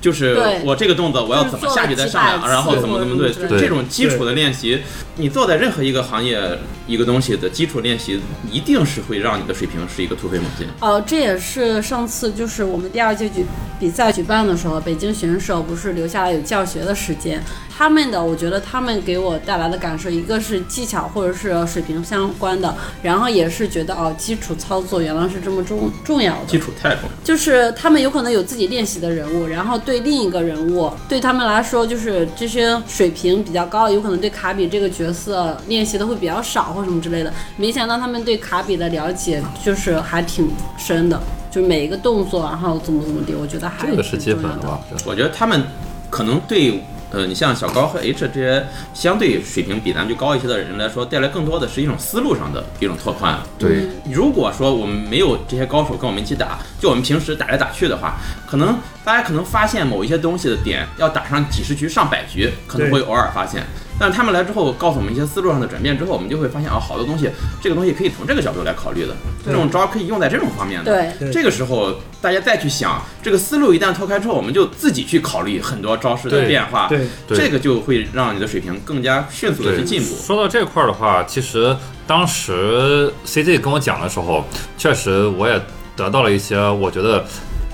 [0.02, 0.36] 就是
[0.66, 4.82] 我这个动作我要怎么下去再上来，然后怎么怎么对，就这种基础的练习，
[5.16, 6.42] 你做在任何一个行业
[6.88, 8.20] 一个东西的基础练习，
[8.52, 10.68] 一定是会让你的水平是一个突飞猛进。
[10.80, 13.46] 哦，这也是上次就是我们第二届举
[13.80, 17.42] 比赛举办的时候，北京选手不是留下来有教学的时间。
[17.82, 26.46] 他们的，我觉得他们给我带来的感受，一个是技巧或者是水平相关的，然后也是觉得哦，基础操作原来是这么重重要的。
[26.46, 27.10] 基础太重要。
[27.24, 37.34] 就是他们有可能有自己练习的人物，然后对另一个人物，对他们来说，就是这些水平比较高，有可能对卡比这个角色练习的会比较少或什么之类的。
[37.58, 41.20] 没想到他们对卡比的了解就是还挺深的，
[41.50, 44.54] 就是每一个动作，然后怎么怎么地，我觉得还这个是挺重要的。
[44.54, 44.80] 基本的吧？
[45.04, 45.64] 我觉得他们
[46.12, 46.80] 可能对
[47.12, 53.38] 呃，你像小高和 H 这些相对水平比咱们就高一些的人来说，带来更多的是一种思路上的一种拓宽。
[53.60, 58.18] 对，如果说我们没有这些高手跟我们一起打，就我们平时打来打去的话，
[58.52, 63.64] 可能大家可能发现某一些东西的点要打上几十局、上百局，可能会偶尔发现。
[63.98, 67.30] 但是他们来之后，告诉我们一些思路上的转变之后，我们就会发现啊，好多东西，
[67.62, 71.14] 这个东西可以从这个角度来考虑的，这种招可以用在这种方面的。
[71.18, 80.16] 对，这个时候大家再去想，这个思路一旦脱开之后，我们就自己去考虑很多招式的变化，对对这个就会让你的水平更加迅速的去进步。
[80.16, 81.74] 说到这块儿的话，其实
[82.06, 84.44] 当时 CJ 跟我讲的时候，
[84.78, 85.62] 确实我也
[85.96, 87.24] 得到了一些，我觉得。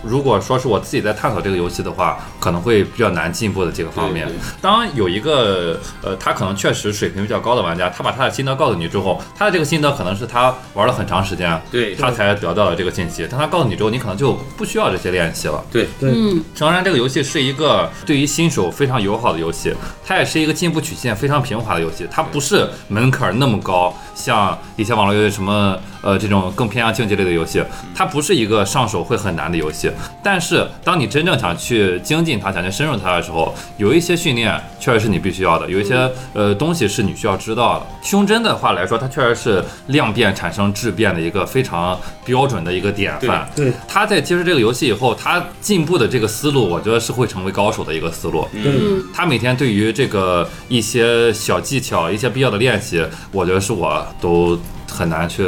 [0.07, 4.27] 如果说是我自己在探索这个游戏的话，可能会比较难进步的几个方面。
[4.61, 13.27] 当有一个呃，他可能确实水平比较高的玩家，他把他的心得告诉你之后，他的这个心得可能是他玩了很长时间，对他才得到了这个信息。
[13.29, 15.63] 但他告诉你之后，你可能就不需要这些练习了。
[15.71, 19.73] 对，对嗯，诚然，这个游戏是一个对于新手非常友好的游戏，
[20.05, 22.07] 它也是一个进步曲线非常平滑的游戏。
[22.09, 25.77] 它不是门槛那么高，像一些网络游戏什么
[26.07, 27.61] 呃这种更偏向竞技类的游戏，
[27.93, 29.91] 它不是一个上手会很难的游戏。
[30.23, 37.85] 但是当你真正想去精进它、想去深入它的时候，有一些训练确实是你必须要的，有一些呃东西是你需要知道的。
[38.01, 43.45] 胸针的话来说，它确实是量变产生质变的一个非常标准的一个典范。
[43.53, 48.47] 对他在接触这个游戏以后，他进步的这个思路，我觉得是会成为高手的一个思路。
[48.53, 53.03] 嗯他每天对于这个一些小技巧、一些必要的练习，
[53.33, 54.57] 我觉得是我都
[54.89, 55.47] 很难去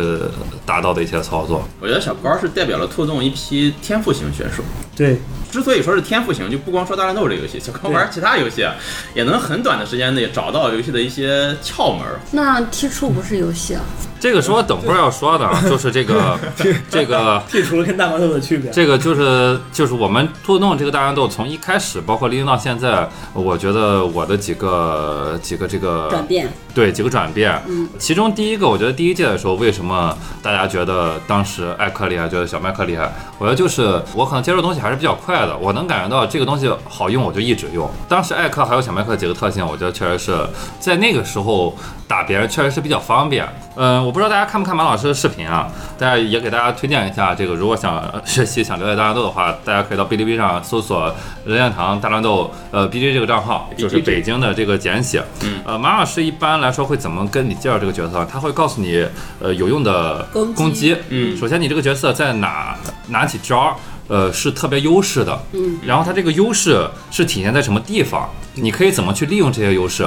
[0.66, 1.64] 达到的一些操作。
[1.80, 4.64] 我觉得小高是代表了兔洞一批天赋型选手。
[5.00, 5.18] 对
[5.50, 8.76] 之所以说是天赋型，就不光说大乱斗这个游戏，小高玩其他游戏啊，
[9.16, 12.06] 也能很短的时间内找到游戏的一些窍门。
[12.32, 13.82] 那踢触不是游戏啊？
[14.20, 16.38] 这个是我等会儿要说的，啊，就是这个
[16.92, 18.70] 这个剔除了跟大乱斗的区别。
[18.70, 33.12] 这个就是就是我们兔弄这个大乱斗从一开始，包括利用到现在，我觉得我的几个几个这个转变，对几个转变，嗯其中第一个，我觉得第一届的时候，为什么大家觉得当时艾克厉害，觉得小麦克厉害？
[33.40, 37.90] 我觉得就是我可能接受东西还是比较快的，我能感觉到这个东西好用，我就一直用。
[38.08, 40.48] 当时艾克还有小麦克几个特性，我觉得确实是
[40.80, 41.76] 在那个时候
[42.08, 43.48] 打别人确实是比较方便。
[43.76, 45.68] 嗯，我不知道大家看不看马老师的视频啊？
[45.98, 51.14] 大家也给大家推荐一下，这个如果想学习、想了解大乱斗的话，大家可以到哔哩哔哩上搜索
[51.46, 55.24] “任天堂大乱斗”呃 BJ 这个账号，就是北京的这个简写。
[55.44, 58.26] 嗯呃，马老师一般来说会怎么跟你介绍这个角色？
[58.30, 59.06] 他会告诉你，
[59.40, 60.98] 呃，有用的攻击攻击。
[61.10, 62.76] 嗯首先你这个角色在哪
[63.08, 63.76] 拿起招儿，
[64.10, 65.42] 呃，是特别优势的。
[65.54, 68.30] 嗯，然后它这个优势是体现在什么地方？
[68.56, 70.06] 你可以怎么去利用这些优势？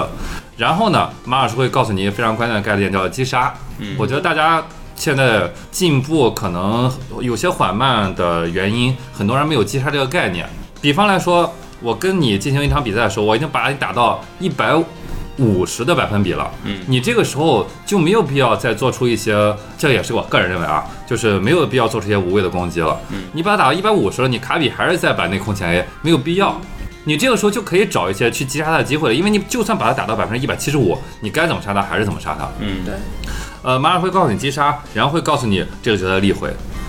[0.59, 3.55] 然后呢，马老师会告诉你一个非常关键的概念，叫击杀。
[3.78, 4.62] 嗯我觉得大家
[4.94, 10.46] 现在进步可能有些缓慢的原因，很多人没有击杀这个概念。
[10.80, 11.50] 比方来说，
[11.80, 14.74] 我跟你进行一场比赛的时候，我已经把你打到一百
[15.38, 19.34] 五十的百分比了，嗯你这个时候就没有必要再做出一些，
[19.78, 22.98] 这也是我个人认为啊，就是没有必要做出一些无谓的攻击了。
[23.10, 26.60] 嗯你把它打到一百五十了，你卡比还是在把内空前 A，没有必要。
[27.04, 32.48] 你这个时候就可以找一些去击杀他的机会了，因为你就算把他打到百分之一百七十五，你该怎么杀他还是怎么杀他。
[32.60, 32.94] 嗯，对，
[33.62, 36.48] 呃，马尔会告诉你击杀，然后会告诉你这个角色的力回。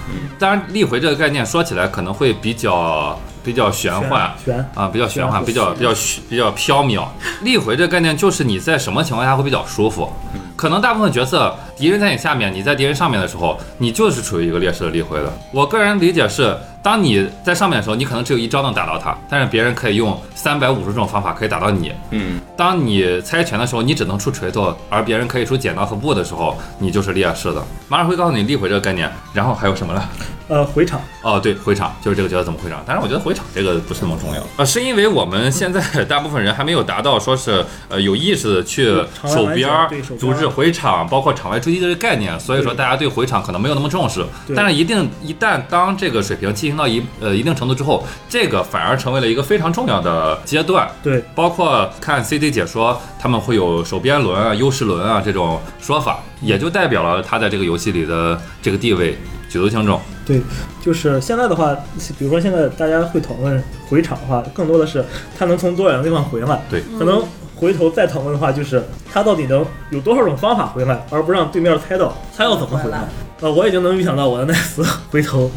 [0.09, 4.33] 嗯，当然力回这个概念说起来可能会比较比较玄幻。
[4.43, 7.05] 玄啊，比较玄幻，玄比较比较虚比较飘渺。
[7.41, 10.11] 力回这个概念就是你在什么情况下会比较舒服？
[10.55, 15.31] 可能大部分角色敌人在你下面，你在敌人上面的时候，你就是处于一个劣势的力回的。
[15.51, 21.91] 我个人理解是，当你在上面的时候，你可能只有一招能打到他，但是别人可以用三百五十种方法可以打到你。
[22.11, 27.61] 嗯，当你猜拳的时候，你只能出锤头，而别人可以出剪刀和布的时候，你就是劣势的。
[27.89, 30.01] 马上会告诉你力回这个概念，然后还有什么呢？
[30.47, 44.23] 呃回场，哦，对，回场就是这个角色怎么回场，但是我觉得回场这个不是那么重要，呃，是因为我们现在 大部分人还没有达到说是呃有意识的去场外玩家手边儿对手边儿组织回场，包括场外追击这个概念，所以说大家对回场可能没有那么重视。
[44.55, 50.89] 但是一定一旦当这个水平进行到一呃一定程度之后，这个反而成为了一个非常重要的阶段。
[51.01, 59.17] 对包括看 CD 解说，他们会有守边轮啊、优势轮啊这种说法，也就代表了他在这个游戏里的这个地位
[59.53, 59.99] 举足轻重。
[60.25, 60.41] 对，
[60.81, 61.75] 就是现在的话，
[62.17, 65.05] 比如说现在大家会讨论回场的话，更多的是
[65.37, 67.23] 他能从多远的地方回来，对，可能
[67.55, 73.07] 回头再讨论的话，就是他到底能有多少种方法回来，而不让对面猜到他要怎么回来。
[73.41, 75.51] 呃，我已经能预想到我的奈斯 回头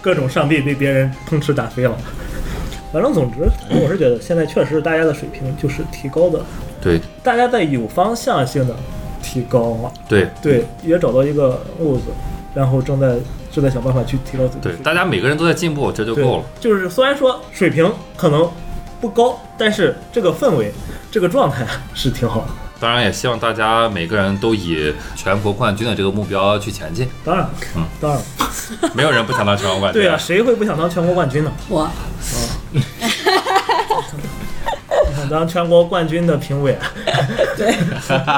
[0.00, 1.94] 各种上臂被别人碰哧打飞了。
[2.92, 3.38] 反正总之，
[3.70, 6.40] 我是觉得现在确实大家的水平就是提高的，
[6.80, 8.76] 对大家在有方向性的
[9.22, 12.02] 提高了，对对，也找到一个路子，
[12.54, 13.16] 然后正在
[13.52, 14.72] 正在想办法去提高自己对。
[14.82, 16.44] 大家每个人都在进步，这就够了。
[16.58, 18.50] 就是虽然说水平可能
[19.00, 20.72] 不高，但是这个氛围、
[21.10, 22.46] 这个状态是挺好的。
[22.80, 27.08] 当然也希望大家每个人都以全国冠军的这个目标去前进。
[27.24, 28.20] 当然，嗯当然，
[28.92, 30.02] 没有人不想当全国冠军。
[30.02, 31.52] 对啊，谁会不想当全国冠军呢？
[31.68, 31.88] 我
[32.72, 32.82] 你
[35.22, 36.76] 想当全国冠军的评委，
[37.56, 37.72] 对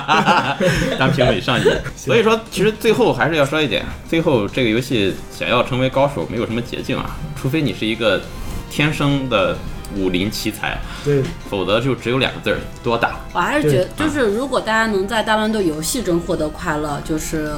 [0.99, 1.65] 当评委上瘾。
[1.97, 8.21] 所以说，其实最后还是要说一点，最后这个游戏想要成为高手，没有什么捷径啊，除非你是一个
[8.71, 9.57] 天生的
[9.97, 13.21] 武林奇才，对，否则就只有两个字儿：多打。
[13.33, 17.53] 我还是觉得，就是如果大家能在大乱斗游戏中获得快乐，就是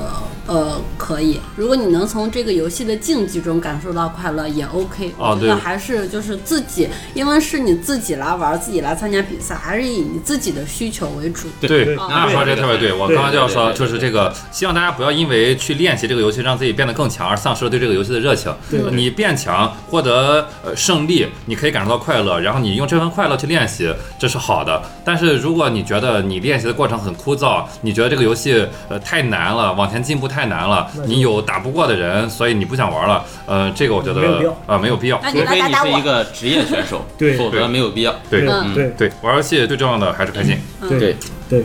[0.46, 5.12] 呃可以；如果你能从这个游戏的竞技中感受到快乐，也 OK。
[5.18, 11.48] 哦我觉得对还是就是自己，因为是你自己来玩，自己来参加比赛，还是以你自己的需求为主。
[11.60, 12.92] 对，对那说这特别对。
[12.92, 18.54] 我刚刚就要说，就是这个，希望大家不要因为去练习这个游戏，让自己变得更强，而丧失了对这个游戏的热情。
[18.70, 24.82] 对你变强，获得呃胜利，你可以感受到快乐，然后你用这份快乐去练习，这是好的。
[25.04, 35.18] 但是如果你觉得你练习的过程很枯燥，你觉得这个游戏呃太难了，往前进步太难了，你有打不过的人，所以你不想玩了，呃，这个我觉得没有必要啊、没有必要。
[35.18, 35.62] 除非。
[35.66, 38.14] 你是一个职业选手，对否则没有必要。
[38.30, 40.56] 对嗯对对，玩游戏最重要的还是开心。
[40.88, 41.16] 对对，
[41.48, 41.64] 对。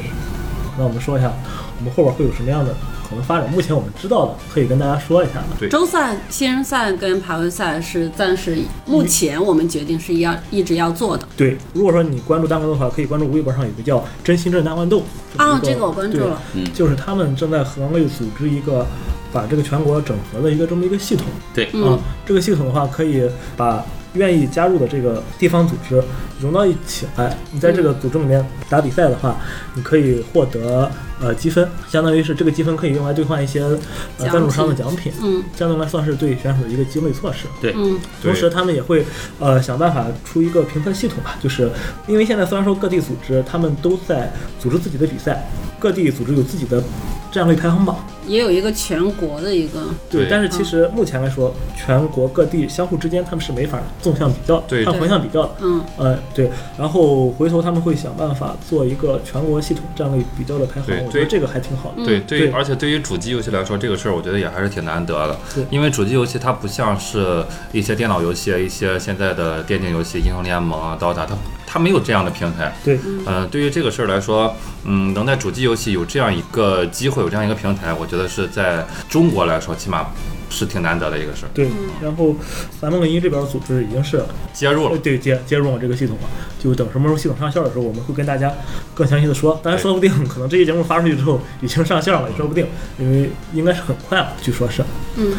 [0.78, 1.32] 那我们说一下，
[1.80, 2.74] 我们后边会有什么样的
[3.12, 3.52] 可能发展？
[3.52, 5.48] 目前我们知道的，可以跟大家说一下的。
[5.60, 15.04] 对周赛、新人赛跟排位赛是暂时，目前我们决定是要一直要做的对，如果说你关注大乱斗的话，可以关注微博上有个叫“真心镇大乱斗”
[15.36, 15.60] 啊。
[15.62, 18.88] 这个我关注了，嗯就是他们正在合力组织一个
[19.34, 21.26] 把这个全国整合的一个这么一个系统。
[21.54, 26.04] 对，啊嗯，这个系统的话，可以把愿意加入的这个地方组织
[26.40, 27.36] 融到一起来。
[27.52, 29.38] 你在这个组织里面打比赛的话，
[29.76, 30.92] 你可以获得
[31.22, 33.80] 呃积分，相当于是这个积分可以用来兑换一些呃
[34.18, 37.48] 赞助商的奖品，嗯相当来算是对选手的一个激励措施。
[37.62, 39.06] 对嗯同时，他们也会
[39.40, 41.70] 呃想办法出一个评分系统吧，就是
[42.08, 45.48] 因为现在虽然说各地组织他们都在组织自己的比赛，
[45.80, 46.84] 各地组织有自己的
[47.32, 47.98] 战略排行榜，
[48.32, 55.52] 也有一个全国的一个，对但是其实目前来说，全国各地相互之间他们是没法纵向比较，对看横向比较的。
[55.60, 61.96] 嗯呃，对，然后回头他们会想办法做一个全国系统战略比较的排行我觉得这个还挺好的。
[61.98, 65.66] 嗯对，对对而且对于主机游戏来说，这个事儿我觉得也还是挺难得的对。
[65.70, 71.36] 因为主机游戏它不像是一些电脑游戏、一些现在的电竞游戏，英雄联盟啊、刀塔，它
[71.68, 72.74] 它没有这样的平台。
[72.84, 74.54] 对，嗯、对于这个事儿来说，
[74.84, 80.08] 嗯，能在主机游戏有这样一个机会，有这样一个平台，我觉得是在中国来说，起码
[80.50, 81.50] 是挺难得的一个事儿。
[81.54, 81.70] 对，
[82.02, 82.36] 然后
[82.80, 88.52] 咱们零一这边组织已经是接入了，呃对接接入了这个系统了，就等什么时候系统上线的时候，我们会跟大家
[88.94, 89.60] 更详细的说。
[89.64, 92.68] 当然，说不定可能这期节目发出去之后已经上线了，也说不定，
[93.00, 94.84] 因为应该是很快了，据说是。
[95.16, 95.38] 嗯呃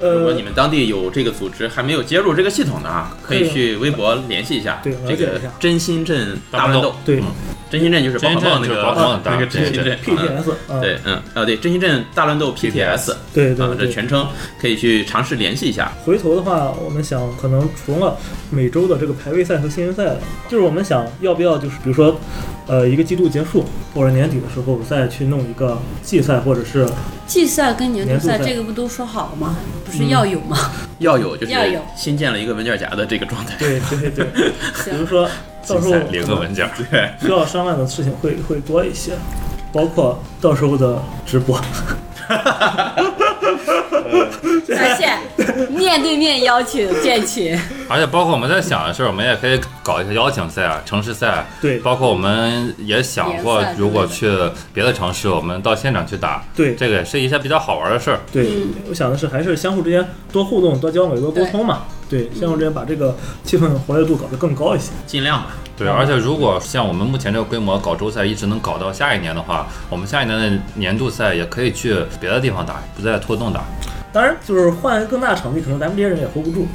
[0.00, 4.80] 如果你，们当地有这个组织还没有接入这个系统的啊，可以去微博联系一下。
[4.82, 7.24] 对这个真心镇大乱斗，对嗯
[7.70, 9.96] 真心镇就是宝可梦那个宝可梦的那个真心镇。
[10.04, 13.86] PTS 啊，对，嗯，啊，对，真心镇大乱斗 PTS 对对这。
[13.86, 14.26] 全称
[14.60, 15.92] 可以去尝试联系一下。
[16.04, 18.16] 回头的话，我们想可能除了
[18.50, 20.16] 每周的这个排位赛和新人赛，
[20.48, 22.18] 就是我们想要不要就是比如说，
[22.66, 26.88] 呃，一个季度结束或者年底的时候再去弄一个季赛，或者是
[27.26, 29.56] 季赛跟年度赛这个不都说好了吗？
[29.84, 30.56] 不是要有吗？
[30.98, 33.56] 要有就是要有新建了一个文件夹的这个状态。
[33.58, 34.26] 对对对，
[34.84, 35.28] 比如说
[35.66, 36.68] 到时候竞赛零个文件。
[36.90, 39.12] 对，需要商量的事情会会多一些，
[39.72, 41.60] 包括到时候的直播。
[44.66, 45.18] 在线
[45.70, 47.58] 面对面邀请建群，
[47.88, 54.30] 而且包括我们在想的是，我们也可以搞一些邀请赛啊、城市赛，对包括我们也想过如果去
[54.72, 58.20] 别的城市，我们到现场去打，对这个也是一些比较好玩的事儿。
[58.32, 61.84] 对，嗯我想的是还是相互之间多互动、多交流、多沟通嘛。
[62.08, 64.90] 对，相互之间把这个气氛活跃度搞得更高一些。
[65.06, 65.48] 尽量吧。
[65.80, 73.64] 对，而且如果像我们目前这个规模搞周赛，一直能搞到下一年的话，我们下一年的年度赛也可以去别的地方打，不在拖动打。
[74.12, 76.66] 当然，就是换一个更大场地，可能咱们这些人也 hold 不住。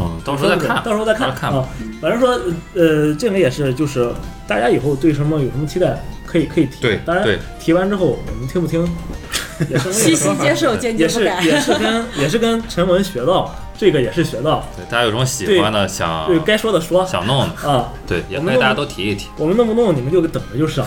[0.00, 1.68] 嗯，到时候再看，到时候再看啊。
[2.00, 2.40] 反正说，
[2.74, 4.10] 呃，这个也是，就是
[4.48, 6.80] 大家以后对什么有什么期待，可以可以提。
[6.80, 8.88] 对当然提完之后，我们听不听，
[9.68, 11.44] 也是细细接受，坚决也是不改。
[11.44, 17.92] 也是跟也是跟陈文学到，这个也是学到，对大家有什么喜欢的，想对该说的说想弄的，啊。
[18.06, 19.28] 对，也可以大家都提一提。
[19.36, 20.86] 我们弄不弄，你们就等着就是了。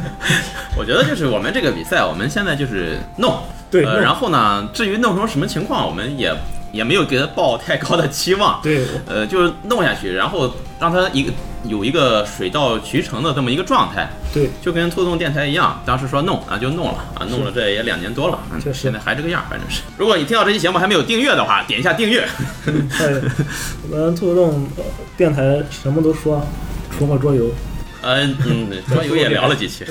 [0.76, 6.34] 我觉得就是我们这个比赛，我们现在就是弄，呃，对弄然后呢，至于弄成什么情况，我们也
[6.74, 11.32] 也没有给他抱太高的期望，对，呃，就是弄下去，然后让他一个
[11.64, 19.82] 有一个水到渠成的这么一个状态，对，就跟兔动电台一样，当时说弄啊就弄了啊，弄了这也两年多了，嗯确实现在还这个样，反正是。
[19.96, 22.26] 如果你听到这期节目还没有订阅的话，点一下订阅。
[22.66, 23.20] 哎，
[23.88, 24.82] 我们兔子洞呃
[25.16, 26.44] 电台什么都说，
[26.90, 27.48] 除了桌游。
[28.04, 29.84] 嗯嗯，桌游也聊了几期，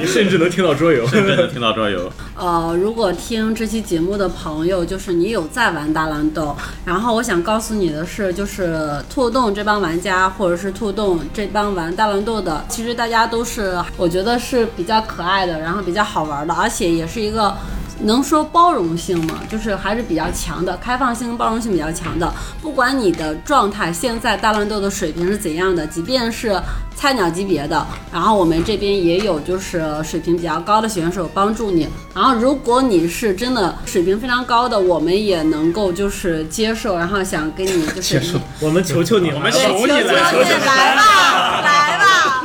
[0.00, 1.06] 你甚至能听到桌游。
[1.06, 2.10] 甚至能听到桌游。
[2.36, 17.56] 呃，如果听这期节目的朋友，就是你有在玩大乱斗，然后我想告诉你的是，就是兔洞这帮玩家，或者是兔洞这帮玩大乱斗的，其实大家都是我觉得是比较可爱的，然后比较好玩的，而且也是一个。
[18.00, 19.40] 能说包容性吗？
[19.48, 22.32] 就是还是比较强的，开放性、包容性比较强的。
[22.62, 26.60] 不管你的状态现在大乱斗的水平是怎样的，即便是
[26.96, 31.88] 菜鸟级别的，然后我们这边也有就是水平比较高的选手帮助你。
[32.14, 41.77] 然后如果你是真的水平非常高的，我们也能够就是接受，然后想跟你就是我们求求你，我们对求你了求你来吧，来吧。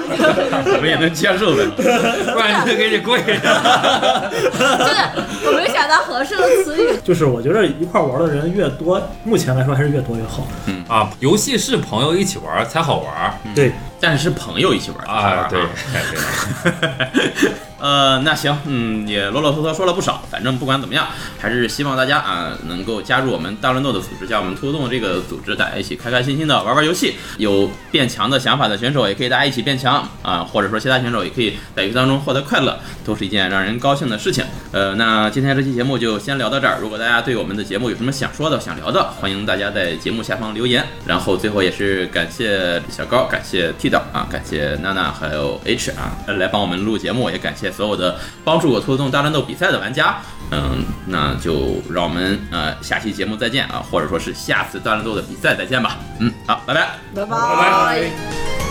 [0.76, 1.66] 我们也能接受的。
[1.76, 3.34] 不然就给你跪着。
[4.34, 6.98] 就是我没想到合适的词语。
[7.04, 10.48] 就是我觉得一块玩的人越多，目前来说还是越多越好。
[10.66, 15.48] 嗯啊，游戏是朋友一起玩才好玩对，但是是朋友一起玩啊！
[15.50, 15.70] 对啊
[16.12, 17.52] 对，
[17.84, 21.06] 呃，那行，嗯，也啰啰嗦嗦说了不少，反正不管怎么样，
[21.38, 27.16] 还是希望大家啊能够加入我们大乱斗的组织，加我们兔洞这个组织，大家一起开开心心的玩玩游戏。
[27.40, 34.46] 有变强的想法的选手，也可以大家一起变强啊，或者说其他选手也可以在游戏当中获得快乐，都是一件让人高兴的事情。
[34.72, 36.78] 呃，那今天这期节目就先聊到这儿。
[36.80, 40.88] 如果大家对我们的节目有什么想说的、想聊的，欢迎大家在节目下方留言。
[41.06, 50.18] 然后最后也是感谢小高，感谢 T 导啊，感谢娜娜还有 H 啊，来帮我们录节目，也感谢所有的帮助我拖动大乱斗比赛的玩家。
[50.52, 55.98] 嗯，那就让我们呃下期节目再见啊，或者说是下次大乱斗的比赛再见吧。
[56.20, 56.92] 嗯，好，拜拜。
[57.16, 58.63] 拜拜。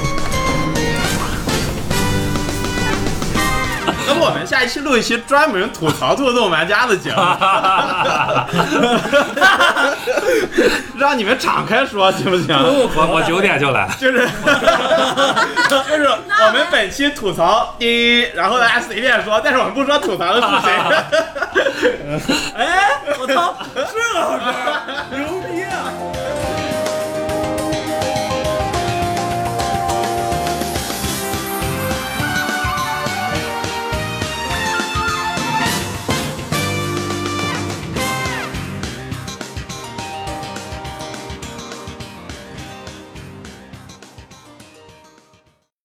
[4.09, 7.17] 要不我们下一期录一期专门吐槽兔洞玩家的节目，
[10.99, 12.57] 让你们敞开说，行不行？
[12.57, 13.89] 我我九点就来。
[13.99, 14.29] 就是
[15.69, 17.87] 就是我们本期吐槽第
[18.21, 20.73] 一，然后大家随便说，但是我们不说吐槽的是谁。
[22.57, 23.83] 哎，我操，这
[24.19, 24.43] 老师，
[25.11, 25.73] 牛逼啊！